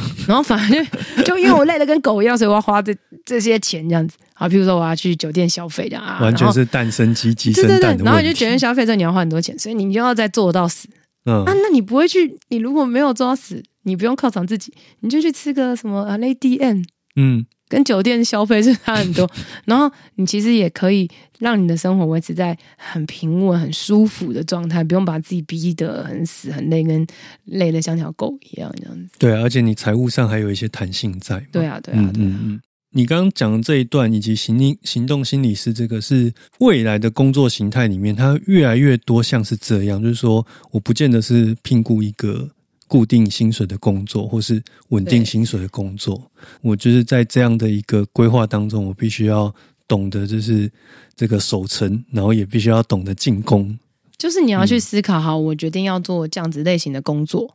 [0.28, 4.48] 然后反而就 就因为我累得跟狗一样，所以我要花这这些钱这样子啊。
[4.48, 7.96] 譬如说我要去酒店消费这样啊，完全是蛋生鸡，鸡对对对。
[8.04, 10.88] 然后你就酒店消费之后你要花很多钱，所以你就要再做到死
[11.26, 11.52] 嗯啊。
[11.54, 16.82] 那你不会去，你如果没有做到死，你不用犒赏自己，你就去吃个什么啊 Lady M。
[17.16, 19.26] 嗯，跟酒店消费是差很多，
[19.64, 21.08] 然后你其实也可以
[21.38, 27.06] 让你的生活维持在很平稳、很舒服的状态，不用把自己逼得很死、很累，跟
[27.46, 29.08] 累得像条狗一样这样子。
[29.18, 31.46] 对啊，而且你财务上还有一些弹性在嘛。
[31.50, 32.28] 对啊，对啊，嗯对啊。
[32.28, 32.60] 嗯嗯。
[32.94, 36.30] 你刚刚讲的这一段，以及行动行动心理师这个，是
[36.60, 42.50] 未来的工作形态里面，它越来越多像是这样，就是说，我不见得是聘雇一个
[42.92, 49.50] 固定薪水的工作，或是稳定薪水的工作，我就是在这样的一个规划当中，我必须要
[49.88, 50.70] 懂得就是
[51.16, 53.78] 这个守成，然后也必须要懂得进攻。
[54.18, 57.54] 就是你要去思考，好，我决定要做这样子类型的工作，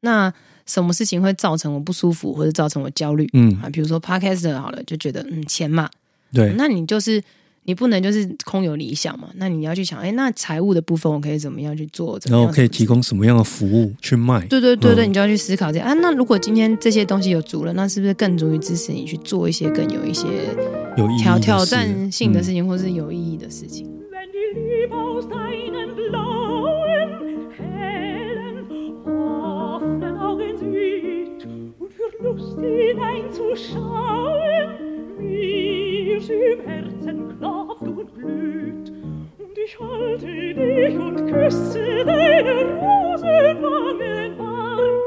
[0.00, 0.30] 那。
[0.66, 3.24] 什么事情会造成我不舒服，或者造成我焦虑？
[3.34, 5.88] 嗯啊，比如说 podcast 好了，就觉得嗯钱嘛，
[6.34, 7.22] 对，那你就是
[7.66, 12.18] 你不能就是空有理想嘛，那你要去想，哎，那财务的部分我可以怎么样去做？
[12.30, 14.46] 然后可以提供什么样的服务去卖？
[14.46, 15.92] 对对对对，你就要去思考这样啊。
[15.94, 20.26] 那如果今天这些东西有足了，那是不是更足以支持你去做一些更有一些
[20.96, 23.86] 有挑挑战性的事情，或是有意义的事情
[35.16, 38.92] frisch im Herzen klopft und blüht,
[39.38, 45.00] und ich halte dich und küsse deine Rosenwangen warm.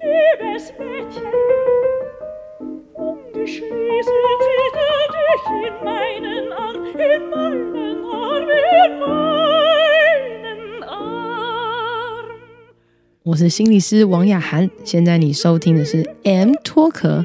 [0.00, 1.34] Liebes Mädchen,
[2.94, 12.26] und ich schließe dich in meinen Arm, in meinen Arm, in meinen Arm.
[13.24, 17.24] 我是心理师王雅涵，现在你收听的是 M 脱壳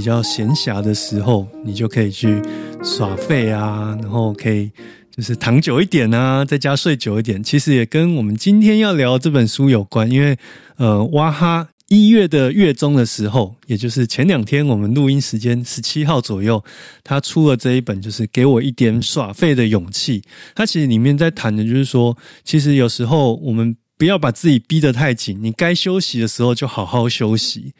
[0.00, 2.40] 比较闲暇的时候，你就可以去
[2.82, 4.70] 耍废啊，然后可以
[5.14, 7.44] 就是躺久一点啊，在家睡久一点。
[7.44, 10.38] 其实也跟我们今天要聊这本书有关，因为
[10.78, 16.64] 呃，哇哈一月的月中的时候，也就是前两天我们录音时间十七号左右，
[17.04, 20.22] 他出了这一本，就是给我一点耍废的勇气。
[20.54, 27.74] 他其实里面在谈的就是说，其实有时候我们不要把自己逼得太紧，你该休息的时候就好好休息。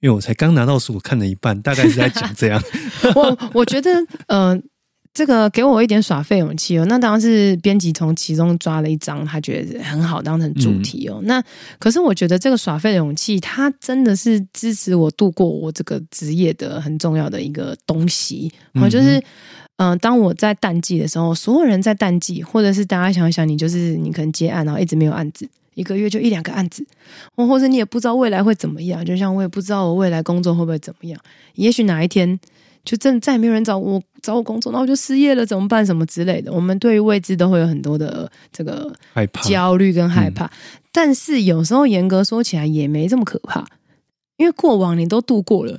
[0.00, 2.62] 因为我才刚拿到书，我看了一半，大概是在讲这样。
[3.14, 3.90] 我我觉得，
[4.28, 4.58] 呃，
[5.12, 6.86] 这个给我一点耍废勇气哦。
[6.86, 11.20] 那当然是编辑从其中抓了一张，他觉得很好当成主题哦。
[11.24, 11.42] 那
[11.78, 18.50] 可是我觉得这个耍废的勇气，它真的是支持我度过我这个职业的很重要的一个东西。
[18.80, 19.22] 我就是，
[19.76, 25.46] 嗯，当我在淡季的时候，所有人在淡季，或者是大家想一想，你就是你可能接案，然后一直没有案子。
[25.74, 26.84] 一个月就一两个案子，
[27.36, 31.20] 或或者你也不知道未来会怎么样，就像我也不知道我未来工作会不会怎么样。
[31.54, 32.38] 也许哪一天
[32.84, 35.84] 就真再也没有人找我找我工作，那我就失业了，怎么办？
[35.84, 36.52] 什么之类的。
[36.52, 40.50] 我们对于未知都会有很多的这个害怕、焦虑跟害怕。
[40.92, 43.64] 但是有时候严格说起来也没这么可怕，
[44.38, 45.78] 因为过往你都度过了，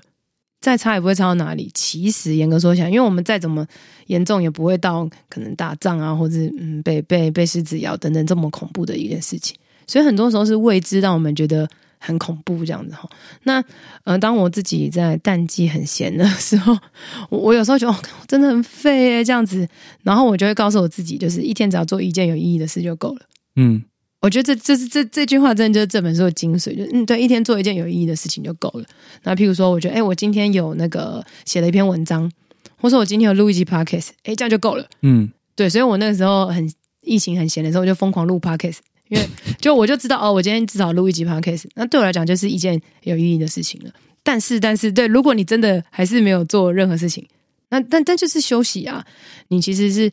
[0.62, 1.70] 再差也不会差到哪里。
[1.74, 3.68] 其实严格说起来，因为我们再怎么
[4.08, 9.56] 严重，也不会到可能打仗啊，或者嗯被被被狮子咬等等这么恐怖的一件事情。
[9.92, 11.68] 所以很多时候是未知，让我们觉得
[12.00, 13.10] 很恐怖这样子哈。
[13.44, 13.62] 那
[14.06, 16.74] 呃，当我自己在淡季很闲的时候，
[17.30, 19.68] 我我有时候觉得真的很废耶，这样子，
[20.04, 23.22] 然后我就会告诉我自己，就是一天只要做一件有意义的事就够了。
[23.58, 23.84] 嗯，
[24.22, 28.86] 我觉得这这是这这句话真的就是这本书的精髓，就嗯，对，一天做一件有意义的事情就够了。
[29.24, 32.32] 那譬如说，我觉得哎，我今天有那个写了一篇文章，
[32.78, 34.88] 或者我今天有录一集 podcast，哎，这样就够了。
[35.02, 38.78] 嗯，对，所以我那个时候很疫情很闲的时候，我就疯狂录 podcast。
[39.12, 43.92] 因为就我就知道哦，我今天至少录一集 podcast，那对我来讲就是一件有意义的事情了。
[44.24, 47.28] 但是，但是，对，如果你真的还是没有做任何事情，
[47.70, 49.06] 那但但就是休息啊。
[49.50, 50.10] 你其实是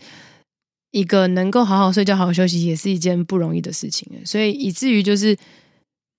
[0.91, 4.11] 一个能够好好睡觉、好好休息，也是一件不容易的事情。
[4.25, 5.37] 所以以至于就是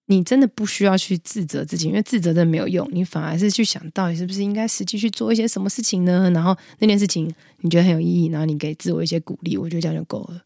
[0.05, 2.87] 你真的不需要去自责自己，因为自责真的没有用。
[2.93, 6.31] 你反而是去想到底是不是应该实际去做一些什么事情呢？
[6.33, 10.41] 然后那件事情你觉得很有意义，然后你给自我一些鼓励，我觉得这样就够了。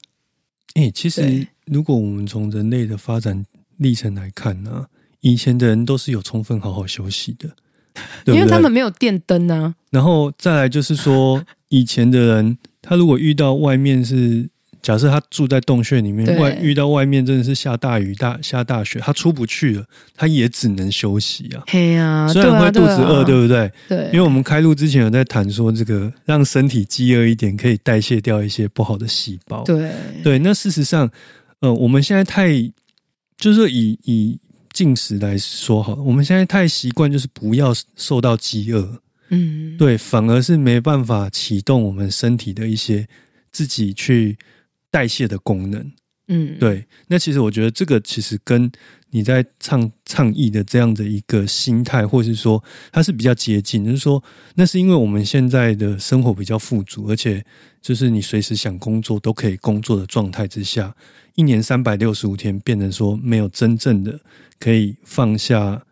[0.75, 3.45] 哎，其实如果我们从人类的发展
[3.77, 4.87] 历程来看呢，
[5.21, 7.49] 以前的人都是有充分好好休息的，
[8.25, 9.75] 对对因为他们没有电灯啊。
[9.91, 14.49] 然后再来就是说，以前的人他如果遇到外面是。
[14.83, 21.63] 假设他住在洞穴里面，外遇到外面真的是下大雨、大下大雪，他出不去了，他也只能休息啊。
[21.67, 23.59] 嘿呀，虽然对啊会肚子饿，对对不对？
[23.65, 29.63] 啊对，因为我们开路之前有在谈说，这个让身体饥饿一点，可以代谢掉一些不好的细胞。
[29.63, 29.89] 对
[30.21, 31.09] 对，那事实上，
[31.61, 32.51] 呃，我们现在太
[33.37, 34.37] 就是说以以
[34.73, 43.07] 进食来说好，我们现在太习惯就是不要受到饥饿，嗯，对，反而是没办法启动我们身体的一些
[43.53, 44.37] 自己去
[44.93, 45.91] 代谢的功能。
[46.27, 48.71] 嗯，对，那其实我觉得这个其实跟
[49.09, 54.23] 你在倡倡议的这样的一个心态，或是说它是比较接近，就是说
[54.55, 57.43] 那是因为我们现在的生活比较富足，而且
[57.81, 60.95] 就是你随时想工作都可以工作的状态之下，
[61.35, 64.17] 一年三百六十五天变成说没有真正的
[64.59, 65.83] 可以放下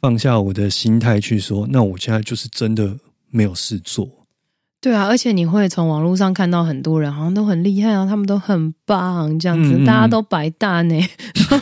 [0.00, 4.15] 放下我的心态去说，那我现在就是真的没有事做。
[4.86, 10.94] 对啊，而且你会从网络上看到很多人好像都很厉害啊，他们都很棒，这样子，大家都白搭呢，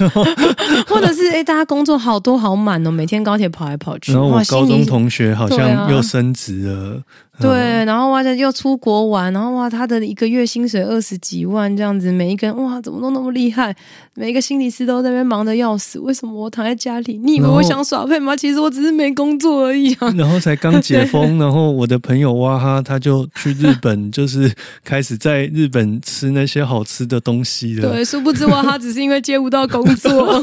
[0.87, 7.03] 或者是哎、大家工作好多好满哦，每天高铁跑来跑去，哇，然后我高中同学好像又升职了，
[7.41, 13.75] 对，嗯然后哇，又出国玩，然后哇，他的一个月薪水二十几万这样子，每一个人哇，怎么都那么厉害？
[14.15, 17.19] 每一个心理师都在那边忙的要死，为什么我躺在家里？
[17.23, 18.37] 你以为我想耍废吗？
[18.37, 20.09] 其实我只是没工作而已啊。
[20.17, 24.53] 然后才刚解封， 然后我的朋友哇哈，他就去日本， 就是
[24.85, 27.91] 开始在日本吃那些好吃的东西了。
[27.91, 30.11] 对，殊不知哇，哈只是因为接不到工作。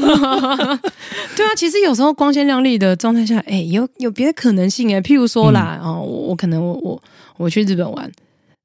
[1.34, 7.02] 对啊，其实有时候光鲜亮丽的状态下，哎，有有别的可能性哎，譬如说啦，嗯哦，我我可能我我
[7.36, 8.04] 我去日本玩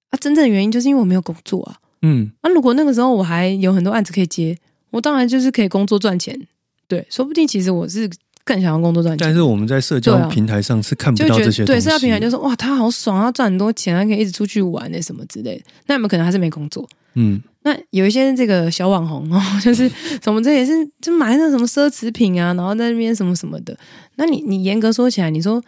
[0.09, 1.77] 啊，真正的原因就是因为我没有工作啊。
[2.01, 4.57] 嗯，啊，如果那个时候我还有很多案子可以接，
[4.91, 6.39] 我当然就是可以工作赚钱。
[6.87, 8.09] 对，说不定其实我是
[8.43, 9.25] 更想要工作赚钱。
[9.25, 15.63] 但是我们在社交平台上是看不到这些对社交平台就说哇，他好爽，他赚很多钱，他可以一直出去玩的什么之类的。
[15.87, 16.87] 那有没有可能还是没工作？
[17.15, 19.91] 嗯，那有一些这个小网红哦，就是
[20.23, 23.75] 什么这也是就买那什么奢侈品啊，然后在那边什么什么的。
[24.15, 25.61] 那你你严格说起来，你说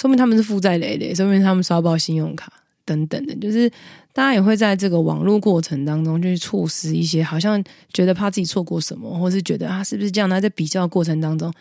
[0.00, 2.52] 说明他们是负债累累，说明他们刷爆信用卡
[2.84, 3.70] 等等的，就是
[4.12, 10.28] 大家也会在这个网络过程当中，就是错失一些，好像觉得怕自己错过什么，或是觉得啊是不是这样？
[10.28, 11.52] 那在比较过程当中，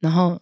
[0.00, 0.40] 然后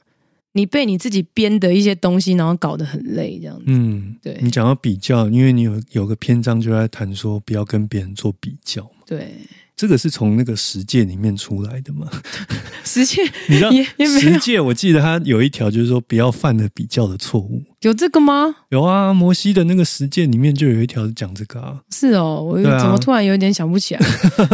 [0.52, 3.64] 你被你自己编的一些东西，然后搞得很累，这样子。
[3.66, 9.34] 嗯，对你讲到比较，因为你有有个篇章就在谈说不要跟别人做比较嘛，对，
[9.76, 12.08] 这个是从那个十诫里面出来的吗？
[12.84, 17.62] 实际 你知道也也十诫，我记得它有一条就是说不要犯了比较的错误。
[17.80, 18.54] 有这个吗？
[18.70, 24.00] 有啊，摩西的那个十诫里面就有一条是讲这个啊，是哦，我怎么突然有点想不起来？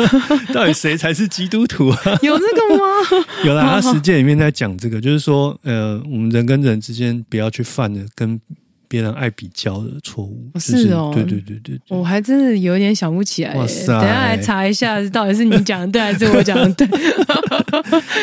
[0.53, 1.99] 到底谁才是基督徒啊？
[2.23, 3.27] 有这个吗？
[3.45, 8.41] 有啦，他实践里面在讲这个，就是说，呃，我们人跟人之间不要去犯的跟
[8.90, 10.50] 别人爱比较的错误。
[10.55, 13.55] 就是哦对对对对对我还真的有点想不起来。
[13.55, 16.88] 哇塞等下来查一下，到底是你讲的 对还是我讲的对？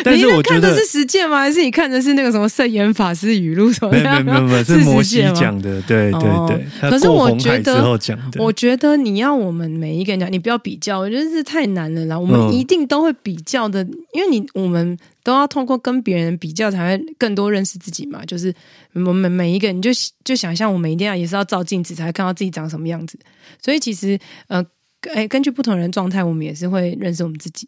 [0.04, 1.40] 但是我觉得你看的是实践吗？
[1.40, 4.18] 还是你看的是那个什么圣严法师语录什么没的？
[4.20, 6.90] 有没有没 是摩西讲的，对对哦对。
[6.90, 7.98] 可是我觉得
[8.38, 12.20] 我觉得你要我们每一个人讲，你不要比较，我觉得这太难了啦。
[12.20, 13.82] 我们嗯一定都会比较的，
[14.14, 14.98] 因为你我们
[15.28, 18.24] 都要通过跟别人比较，才会更多认识自己嘛。
[18.24, 18.54] 就是
[18.94, 19.90] 我们每一个人就
[20.24, 23.20] 就想象，我们一定要也是要照镜子才会看到自己长什么样子。
[23.62, 24.66] 所以其实呃，
[25.14, 27.68] 哎，根据不同人的状态，我们也是会认识我们自己。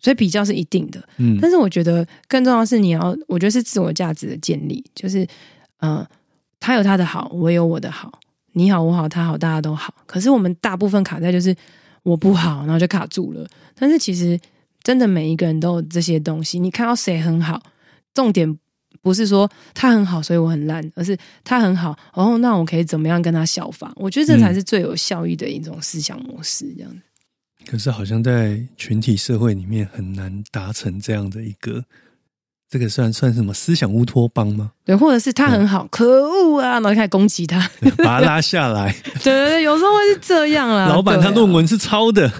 [0.00, 5.26] 所以比较是一定的，嗯但是我觉得更重要的是你要，我觉得是自我价值的建立，就是
[5.80, 6.06] 呃，
[6.58, 8.18] 他有他的好，我有我的好，
[8.52, 9.92] 你好我好他好大家都好。
[10.06, 11.54] 可是我们大部分卡在就是
[12.02, 13.46] 我不好，然后就卡住了。
[13.74, 14.40] 但是其实
[14.84, 17.60] 真的每一个人都有这些东西，你看到谁很好，
[18.12, 18.56] 重点
[19.02, 23.92] 不是说他很好，所以我很烂，而是他很好，然哦，那我可以怎么样跟他效仿？
[23.96, 26.98] 我觉得这才是最有效益的一种思想模式，这样子。
[27.66, 31.82] 可是好像在群体社会里面很难达成这样的一个，
[32.74, 34.72] 这个算算什么思想乌托邦吗？
[34.84, 37.70] 对，或者是他很好，可恶啊，然后开始攻击他。
[37.98, 40.88] 把他拉下来， 对对对，有时候会是这样啦。
[40.88, 42.28] 老板他论文是抄的，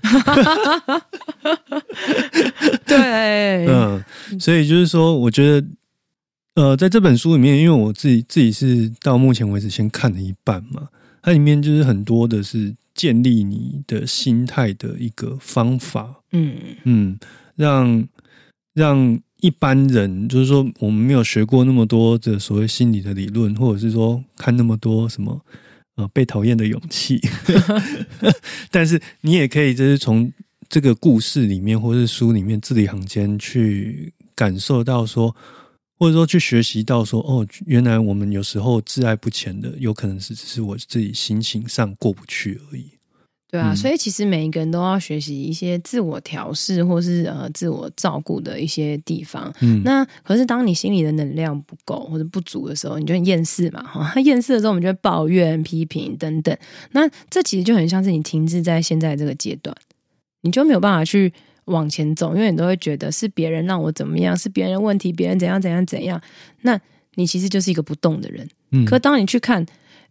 [2.85, 4.03] 对，嗯，
[4.41, 5.67] 所以就是说，我觉得，
[6.57, 10.89] 呃，在这本书里面，因为我自己自己是到目前为止先看了一半嘛，
[11.23, 17.17] 它里面就是很多的是建立你的心态的一个方法，嗯嗯，
[17.55, 18.05] 让
[18.75, 25.39] 让一般人，就是说我们没有学过那么多的所谓心理的理论，或者是说看那么多什么
[25.97, 27.21] 呃被讨厌的勇气，
[28.73, 30.33] 但是你也可以就是从
[30.71, 35.37] 这个故事里面或是书里面字里行间去感受到说，
[35.99, 42.94] 或者说去学习到说，哦，原来我们有时候自爱不浅的，有可能是只是我自己心情上过不去而已。
[43.55, 49.53] 对啊，嗯所以其实每一个人都要学习一些自我调试或是呃自我照顾的一些地方。
[49.61, 56.57] 嗯，那可是当你心里的能量不够或者不足的时候，你就很厌世嘛，哈， 厌世的时候我们就会抱怨、批评等等。
[56.91, 59.73] 那这其实就很像是你停滞在现在这个阶段，
[60.41, 61.33] 你就没有办法去
[61.67, 66.21] 往前走，因为你都会觉得是别人让我怎么样，是别人的问题，别人怎样怎样怎样。
[66.63, 66.77] 那
[67.15, 68.45] 你其实就是一个不动的人。
[68.73, 69.65] 嗯可当你去看，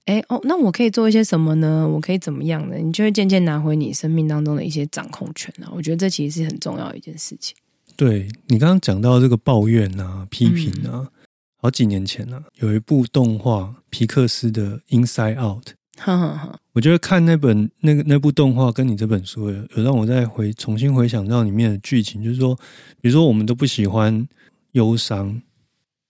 [0.05, 1.87] 哎哦，那我可以做一些什么呢？
[1.87, 2.75] 我可以怎么样呢？
[2.75, 5.71] 你就会渐渐拿回你生命当中的一些掌控权啊！
[5.73, 7.55] 我觉得这其实是很重要的一件事情。
[7.95, 11.07] 对你刚刚讲到这个抱怨啊、批评嗯啊，
[11.55, 22.55] 好几年前啊，有一部动画皮克斯的《Inside Out 》，哈哈哈，我觉得看那本那个那部动画跟你这本书有有让我再回重新回想到里面的剧情，就是说，
[22.99, 24.27] 比如说我们都不喜欢
[24.71, 25.41] 忧伤、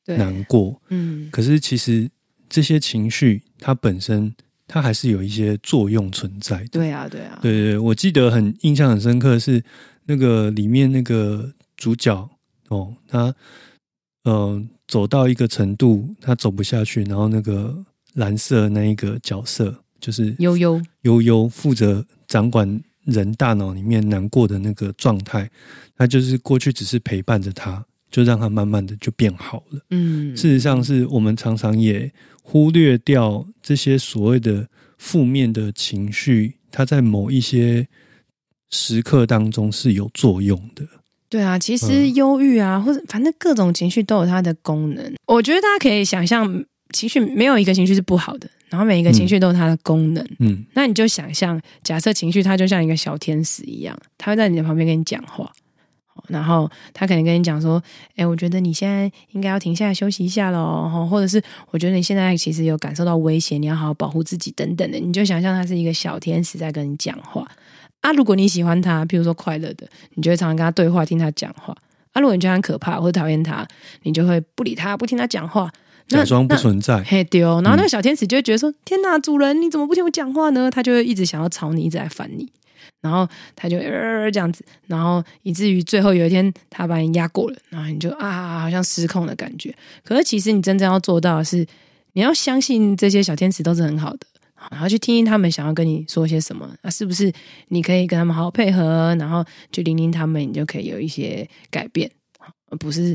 [0.06, 2.10] 难过，嗯，可是其实
[2.50, 4.36] 这些情绪它本身
[4.68, 6.68] 它还是有一些作用存在的。
[6.68, 9.64] 对啊，对啊，对对对，我记得很印象很深刻的是
[10.06, 12.30] 那个里面那个主角
[12.68, 13.34] 哦，他
[14.26, 17.74] 呃走到一个程度，他走不下去，然后那个
[18.16, 25.50] 蓝色那一个角色就是悠悠，悠悠负责掌管人大脑里面难过的那个状态，
[25.96, 29.80] 他就是过去只是陪伴着他，就让他慢慢的就变好了。
[29.92, 32.12] 嗯，事实上，是我们常常也
[32.44, 34.68] 忽略掉这些所谓的
[34.98, 37.88] 负面的情绪，它在某一些
[38.70, 40.86] 时刻当中是有作用的。
[41.30, 45.14] 对啊，其实嗯忧郁啊，或者反正各种情绪都有它的功能。
[45.26, 50.24] 我觉得大家可以想象，情绪没有一个情绪是不好的，然后每一个情绪都有它的功能。
[50.38, 55.52] 嗯那你就想象，假设情绪它就像一个小天使一样，它会在你的旁边跟你讲话，
[56.28, 57.82] 然后他可能跟你讲说
[58.16, 61.42] ：“哎，我觉得你现在应该要停下来休息一下喽，或者是
[61.72, 67.46] 我觉得你现在其实有感受到威胁，你要好好保护自己等等的。”你就想象他是一个小天使在跟你讲话
[68.02, 68.12] 啊。
[68.14, 71.76] 如果你喜欢他，譬如说快乐的，你就会常常跟他对话，听他讲话
[72.12, 72.22] 啊。
[72.22, 73.68] 如果你觉得他很可怕或者讨厌他，
[74.04, 75.72] 你就会不理他，不听他讲话，
[76.10, 77.02] 那假装不存在。
[77.04, 82.52] 嘿丢，然后那个小天使就会觉得说：“天哪，主人你怎么不听我讲话呢？”他就会一直想要吵你，一直在烦你，
[83.04, 89.76] 然后他就呃这样子，然后以至于最后有一天他把你压过了，然后你就啊好像失控的感觉。
[90.06, 91.68] 可是其实你真正要做到的是，
[92.14, 94.26] 你要相信这些小天使都是很好的，
[94.72, 97.30] 然后去听听他们想要跟你说些什么，啊，是不是
[97.68, 99.44] 你可以跟他们好好配合，然后
[99.74, 102.10] 去聆听他们，你就可以有一些改变，
[102.80, 103.14] 不是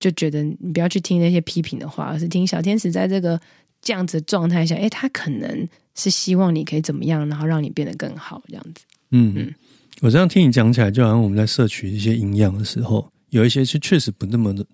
[0.00, 3.40] 就觉得你不要去听那些批评的话，而是听小天使在这个
[3.80, 8.82] 这样子的状态下，诶，他可能是希望你可以怎么样，然后让你变得更好，这样子。
[9.10, 9.54] 嗯嗯，
[10.00, 14.64] 我这样听你讲起来，就好像我们在摄取一些营养的时候，有一些是确实不那么的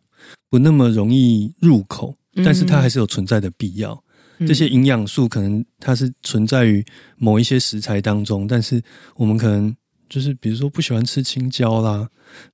[0.50, 2.14] 不那么容易入口，
[2.44, 3.92] 但是它还是有存在的必要。
[3.92, 4.00] 嗯
[4.48, 6.84] 这些营养素可能它是存在于
[7.16, 8.82] 某一些食材当中，但是
[9.14, 9.74] 我们可能
[10.08, 12.08] 就是比如说不喜欢吃青椒啦，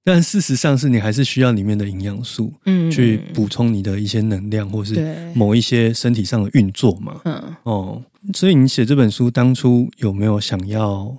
[0.04, 7.22] 但事实上是你还是需要里面的营养素嗯去补充你的一些能量，或是，某一些身体上的运作嘛。
[7.24, 7.56] 嗯。
[7.62, 8.02] 哦，
[8.34, 11.16] 所以你写这本书当初有没有想要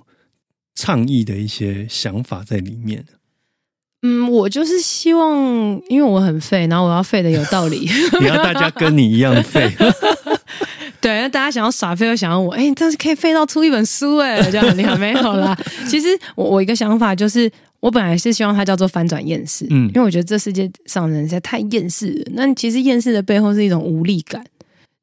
[0.74, 3.04] 倡议的一些想法在里面？
[4.04, 5.32] 嗯，我就是希望，
[5.88, 7.88] 因为我很废，然后我要废的有道理。
[8.20, 9.70] 你要大家跟你一样废，
[11.00, 14.96] 对，那大家想要耍废，又想要我，哎、但是可以废到出一本书，哎，这样很厉害。
[14.96, 15.56] 没有啦，
[15.88, 17.48] 其实我我一个想法就是，
[17.78, 22.32] 我本来是希望它叫做翻转厌世，嗯因为我觉得这世界上人实在太厌世了。
[22.34, 24.44] 那其实厌世的背后是一种无力感，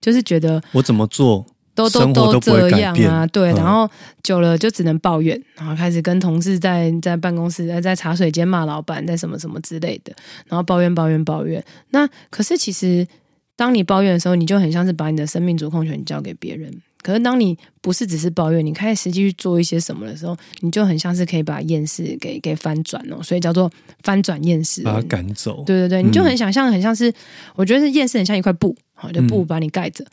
[0.01, 1.45] 就是觉得我怎么做
[1.88, 3.88] 都都都这样啊，对，嗯然后
[4.23, 10.11] 久了就只能抱怨，然后开始跟同事在在办公室在在茶水间骂老板，在什么什么之类的，
[10.47, 11.63] 然后抱怨抱怨抱怨。
[11.91, 13.07] 那可是其实
[13.55, 16.73] 当你抱怨的时候，你就很像是把你的生命主控权交给别人。
[17.01, 23.71] 可是当你不是只是抱怨，你开始实际去做一些什么的时候，你就很像是可以把厌世给给翻转哦，所以叫做
[24.03, 24.82] 翻转厌世。
[24.82, 25.63] 把它赶走？
[25.65, 27.11] 对对对，嗯你就很想象，很像是，
[27.55, 30.03] 我觉得是厌世很像一块布，好，就布嗯把你盖着，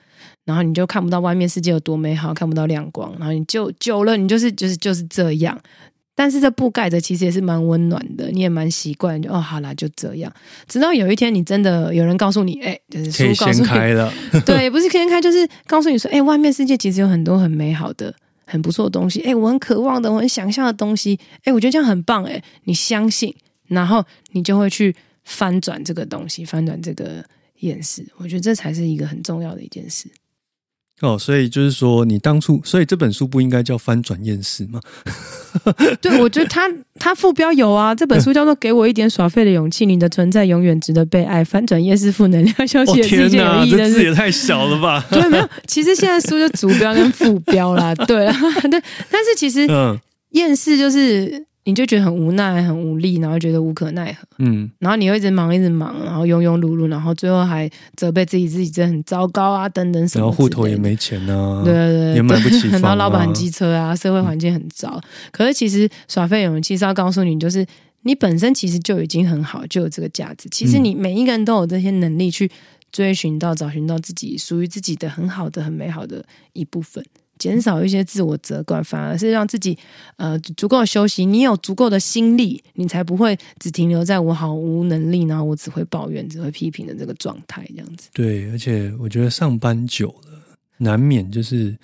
[0.47, 5.61] 然后你就看不到外面世界有多美好，看不到亮光，然后你就久了，你就是就是就是这样。
[6.14, 10.32] 但是这布盖着其实也是蛮温暖的，你也蛮习惯，就哦好啦，就这样。
[10.66, 14.11] 直到有一天，你真的有人告诉你，哎，就是可以掀书告诉你，开了，
[14.47, 18.14] 对，不是先开，就是告诉你说，哎，外面世界其实有很多很美好的、
[18.47, 23.34] 很不错的东西，哎，我很渴望的，我很想象的东西，哎，我觉得这样很棒，哎，你相信，
[23.66, 27.22] 然后你就会去翻转这个东西，翻转这个
[27.61, 28.03] 厌世。
[28.16, 30.09] 我觉得这才是一个很重要的一件事。
[31.03, 34.80] 哦，所以就是说，你当初，所以这本书不应该叫翻转厌世吗？
[36.01, 36.62] 对，我觉得他
[36.99, 41.44] 他副标有啊，这本书叫做《给我一点耍废的勇气》，你的存在永远值得被爱。
[41.44, 44.05] 翻转厌世，负能量，消息也是一件有意义的事。
[44.05, 45.05] 也太小了吧？
[45.12, 45.49] 对，没有。
[45.66, 48.26] 其实现在书就主标跟副标啦， 对，
[48.70, 48.82] 对。
[49.11, 49.99] 但是其实，嗯，
[50.30, 51.44] 厌世就是。
[51.66, 60.24] 你就觉得很无奈、很无力，然后觉得无可奈何，嗯，然后你又一直忙、一直忙，然后庸庸碌碌，然后最后还责备自己，自己真的很糟糕啊，等等什么。
[60.24, 65.00] 然后户头也没钱啊，对对对，也买不起 然后老板很机车啊，社会环境很糟。
[65.32, 67.66] 可是其实耍废勇气是要告诉你，就是
[68.02, 70.48] 你本身其实就已经很好，就有这个价值。
[70.50, 72.48] 其实你每一个人都有这些能力去
[72.92, 77.04] 追寻到、找寻到自己属于自己的很好的、很美好的一部分。
[77.39, 79.76] 减少一些自我责怪，反而是让自己
[80.16, 81.24] 呃足够休息。
[81.24, 88.09] 你有足够的心力，你才不会只停留在我毫无能力，然后我只会抱怨、只会批评的这个状态，这样子。
[88.12, 90.41] 对，而且我觉得上班久了，
[90.78, 91.76] 难免就是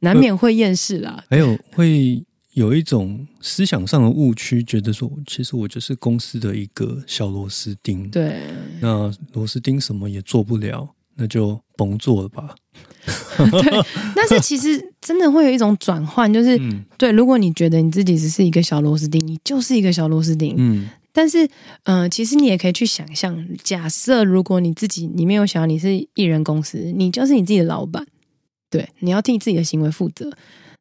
[0.00, 1.24] 难免会厌世啦。
[1.28, 8.08] 还有会有一种思想上的误区，觉得说其实我就是公司的一个小螺丝钉。
[8.10, 8.40] 对，
[8.80, 12.54] 那螺丝钉什么也做不了，那就甭做了吧。
[13.62, 13.84] 对，
[14.14, 16.60] 但是其实真的会有一种转换，就是
[16.96, 20.54] 对，如果你觉得你自己只是一个小螺丝钉，你就是一个小螺丝钉。
[20.58, 21.48] 嗯，但是，
[21.84, 28.06] 嗯，其实你也可以去想象，假设如果你自己你没有想你是艺人公司，你就是你自己的老板，
[28.70, 30.30] 对，你要替自己的行为负责，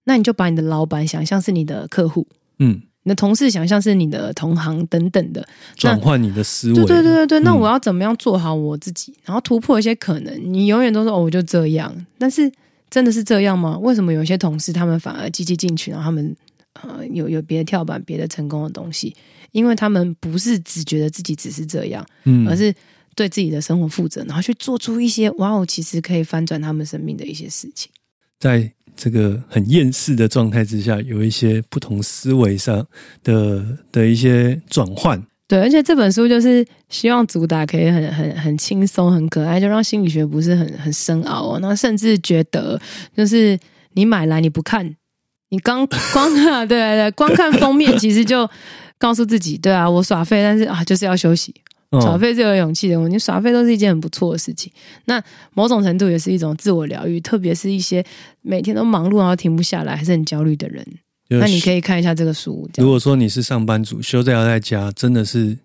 [0.05, 2.27] 那你就把你的老板想象是你的客户，
[2.59, 2.81] 嗯。
[3.09, 5.43] 你的同事想象是你的同行等等的，
[5.75, 6.75] 转换你的思维。
[6.75, 10.53] 对对对对对，那我要怎么样做好我自己，然后突破一些可能？
[10.53, 12.51] 你永远都说哦，我就这样，但是
[12.87, 13.75] 真的是这样吗？
[13.79, 16.35] 为什么有些同事他们反而积极进取，然后他们
[16.83, 19.15] 呃有有别的跳板、别的成功的东西？
[19.53, 22.71] 因为他们不是只觉得自己只是这样，嗯，而是
[23.15, 27.91] 对自己的生活负责，然后去做出一些哇哦，其实可以翻转他们生命的一些事情。
[28.39, 28.71] 在
[29.01, 32.85] 这个很厌世的状态之下，有一些不同思维上
[33.23, 35.17] 的的一些转换。
[35.47, 41.59] 对，而且这本书就是希望主打可以很很很轻松、很可爱，就让心理学不是很很深奥哦。
[41.61, 42.77] 那甚至觉得，
[43.15, 43.57] 就是
[43.93, 44.93] 你买来你不看，
[45.49, 48.47] 你刚 光看，对对，光看封面，其实就
[48.97, 51.55] 告诉自己，对啊，我耍废，但是啊，就是要休息。
[51.91, 54.71] 耍废是有勇气的，你耍废都是一件很不错的事情。
[55.05, 55.19] 那
[55.55, 58.05] 某种程度也是一种自我疗愈，特别是一些
[58.41, 60.85] 每天都忙碌然后停不下来，还是很焦虑的人。
[61.29, 62.69] 那你可以看一下这个书。
[62.77, 65.57] 如果说你是上班族，休假在家，真的是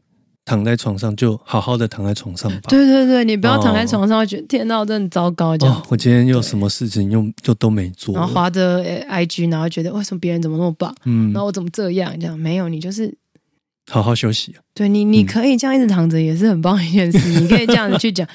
[0.46, 2.60] 躺在床上就好好的躺在床上吧。
[2.68, 5.56] 对对对，你不要躺在床上，觉得天哪，真的糟糕。
[5.58, 10.94] 这样，我今天又什么事情又就都没做，然后划着 IG，然后觉得为什么别人怎么那么棒？
[11.04, 12.18] 嗯，然后我怎么这样？
[12.18, 13.14] 这样没有，你就是。
[13.90, 14.54] 好好休息。
[14.74, 17.18] 对你，你可以这样一直躺着，也是很棒一件事。
[17.40, 18.26] 你可以这样子去讲，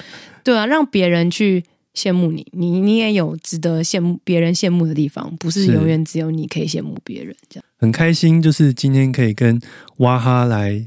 [0.44, 1.62] 对啊，让别人去
[1.94, 7.34] 羡慕你，你你也有值得羡慕别人羡慕的地方，不是永远只有你可以羡慕别人。
[7.48, 9.60] 这样很开心，就是今天可以跟
[9.98, 10.86] 哇哈来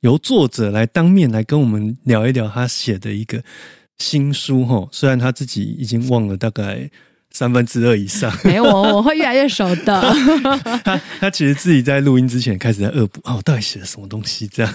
[0.00, 3.42] 由作者来当面来跟我们聊一聊他写的一个
[3.98, 4.88] 新书哈。
[4.92, 6.90] 虽然他自己已经忘了大概。
[7.34, 10.14] 三分之二以上， 没有我，我会越来越熟的。
[10.84, 14.46] 他他其实自己在录音之前开始在恶补啊，我到底写了什么东西？
[14.48, 14.72] 这样。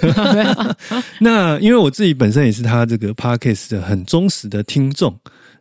[1.20, 5.18] 那因为我自己本身也是他这个 podcast 的很忠实的听众，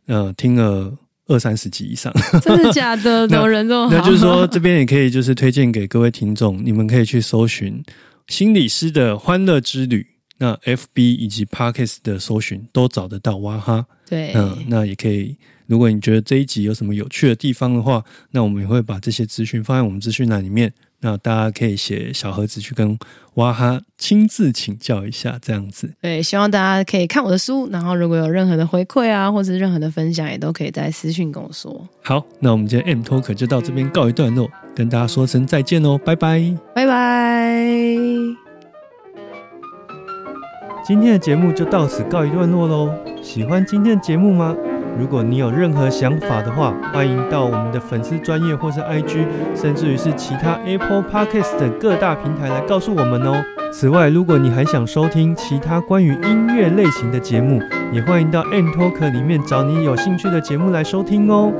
[0.06, 0.92] 呃，听了
[1.28, 2.12] 二三十集以上。
[2.42, 3.28] 真的假的？
[3.28, 3.96] 怎么人这么好？
[3.96, 7.80] 那就是说，这边也可以就是推荐给各位听众，你们可以去搜寻
[8.26, 10.04] 心理师的欢乐之旅。
[10.40, 13.86] 那 FB 以及 Parkes 的搜寻都找得到哇哈。
[14.08, 15.36] 对，嗯，那也可以。
[15.68, 18.02] 如果你觉得这一集有什么有趣的地方的话，
[18.32, 20.72] 那我们也会把这些资讯放在我们资讯栏里面。
[21.00, 22.98] 那大家可以写小盒子去跟
[23.34, 25.94] 哇哈亲自请教一下，这样子。
[26.00, 31.88] 对，希望大家可以看我的书，然后如果有任何的回馈啊，或者任何的分享，也都可以在私讯跟我说。
[32.02, 36.42] 好，那我们今天 M Talk 就到这边告一段落，跟大家说声再见哦，拜拜，
[36.74, 37.64] 拜拜。
[40.84, 42.92] 今天的节目就到此告一段落喽。
[43.22, 44.56] 喜欢今天的节目吗？
[44.98, 49.24] 如果你有任何想法的话，欢迎到我们的粉丝专业或是 IG，
[49.54, 53.40] 甚至于是其他 Apple Podcast 的各大平台来告诉我们哦。
[53.72, 61.52] 此外，如果你还想收听其他关于音乐类型的节目，也欢迎到 N Talk 里面找你有兴趣的节目来收听哦。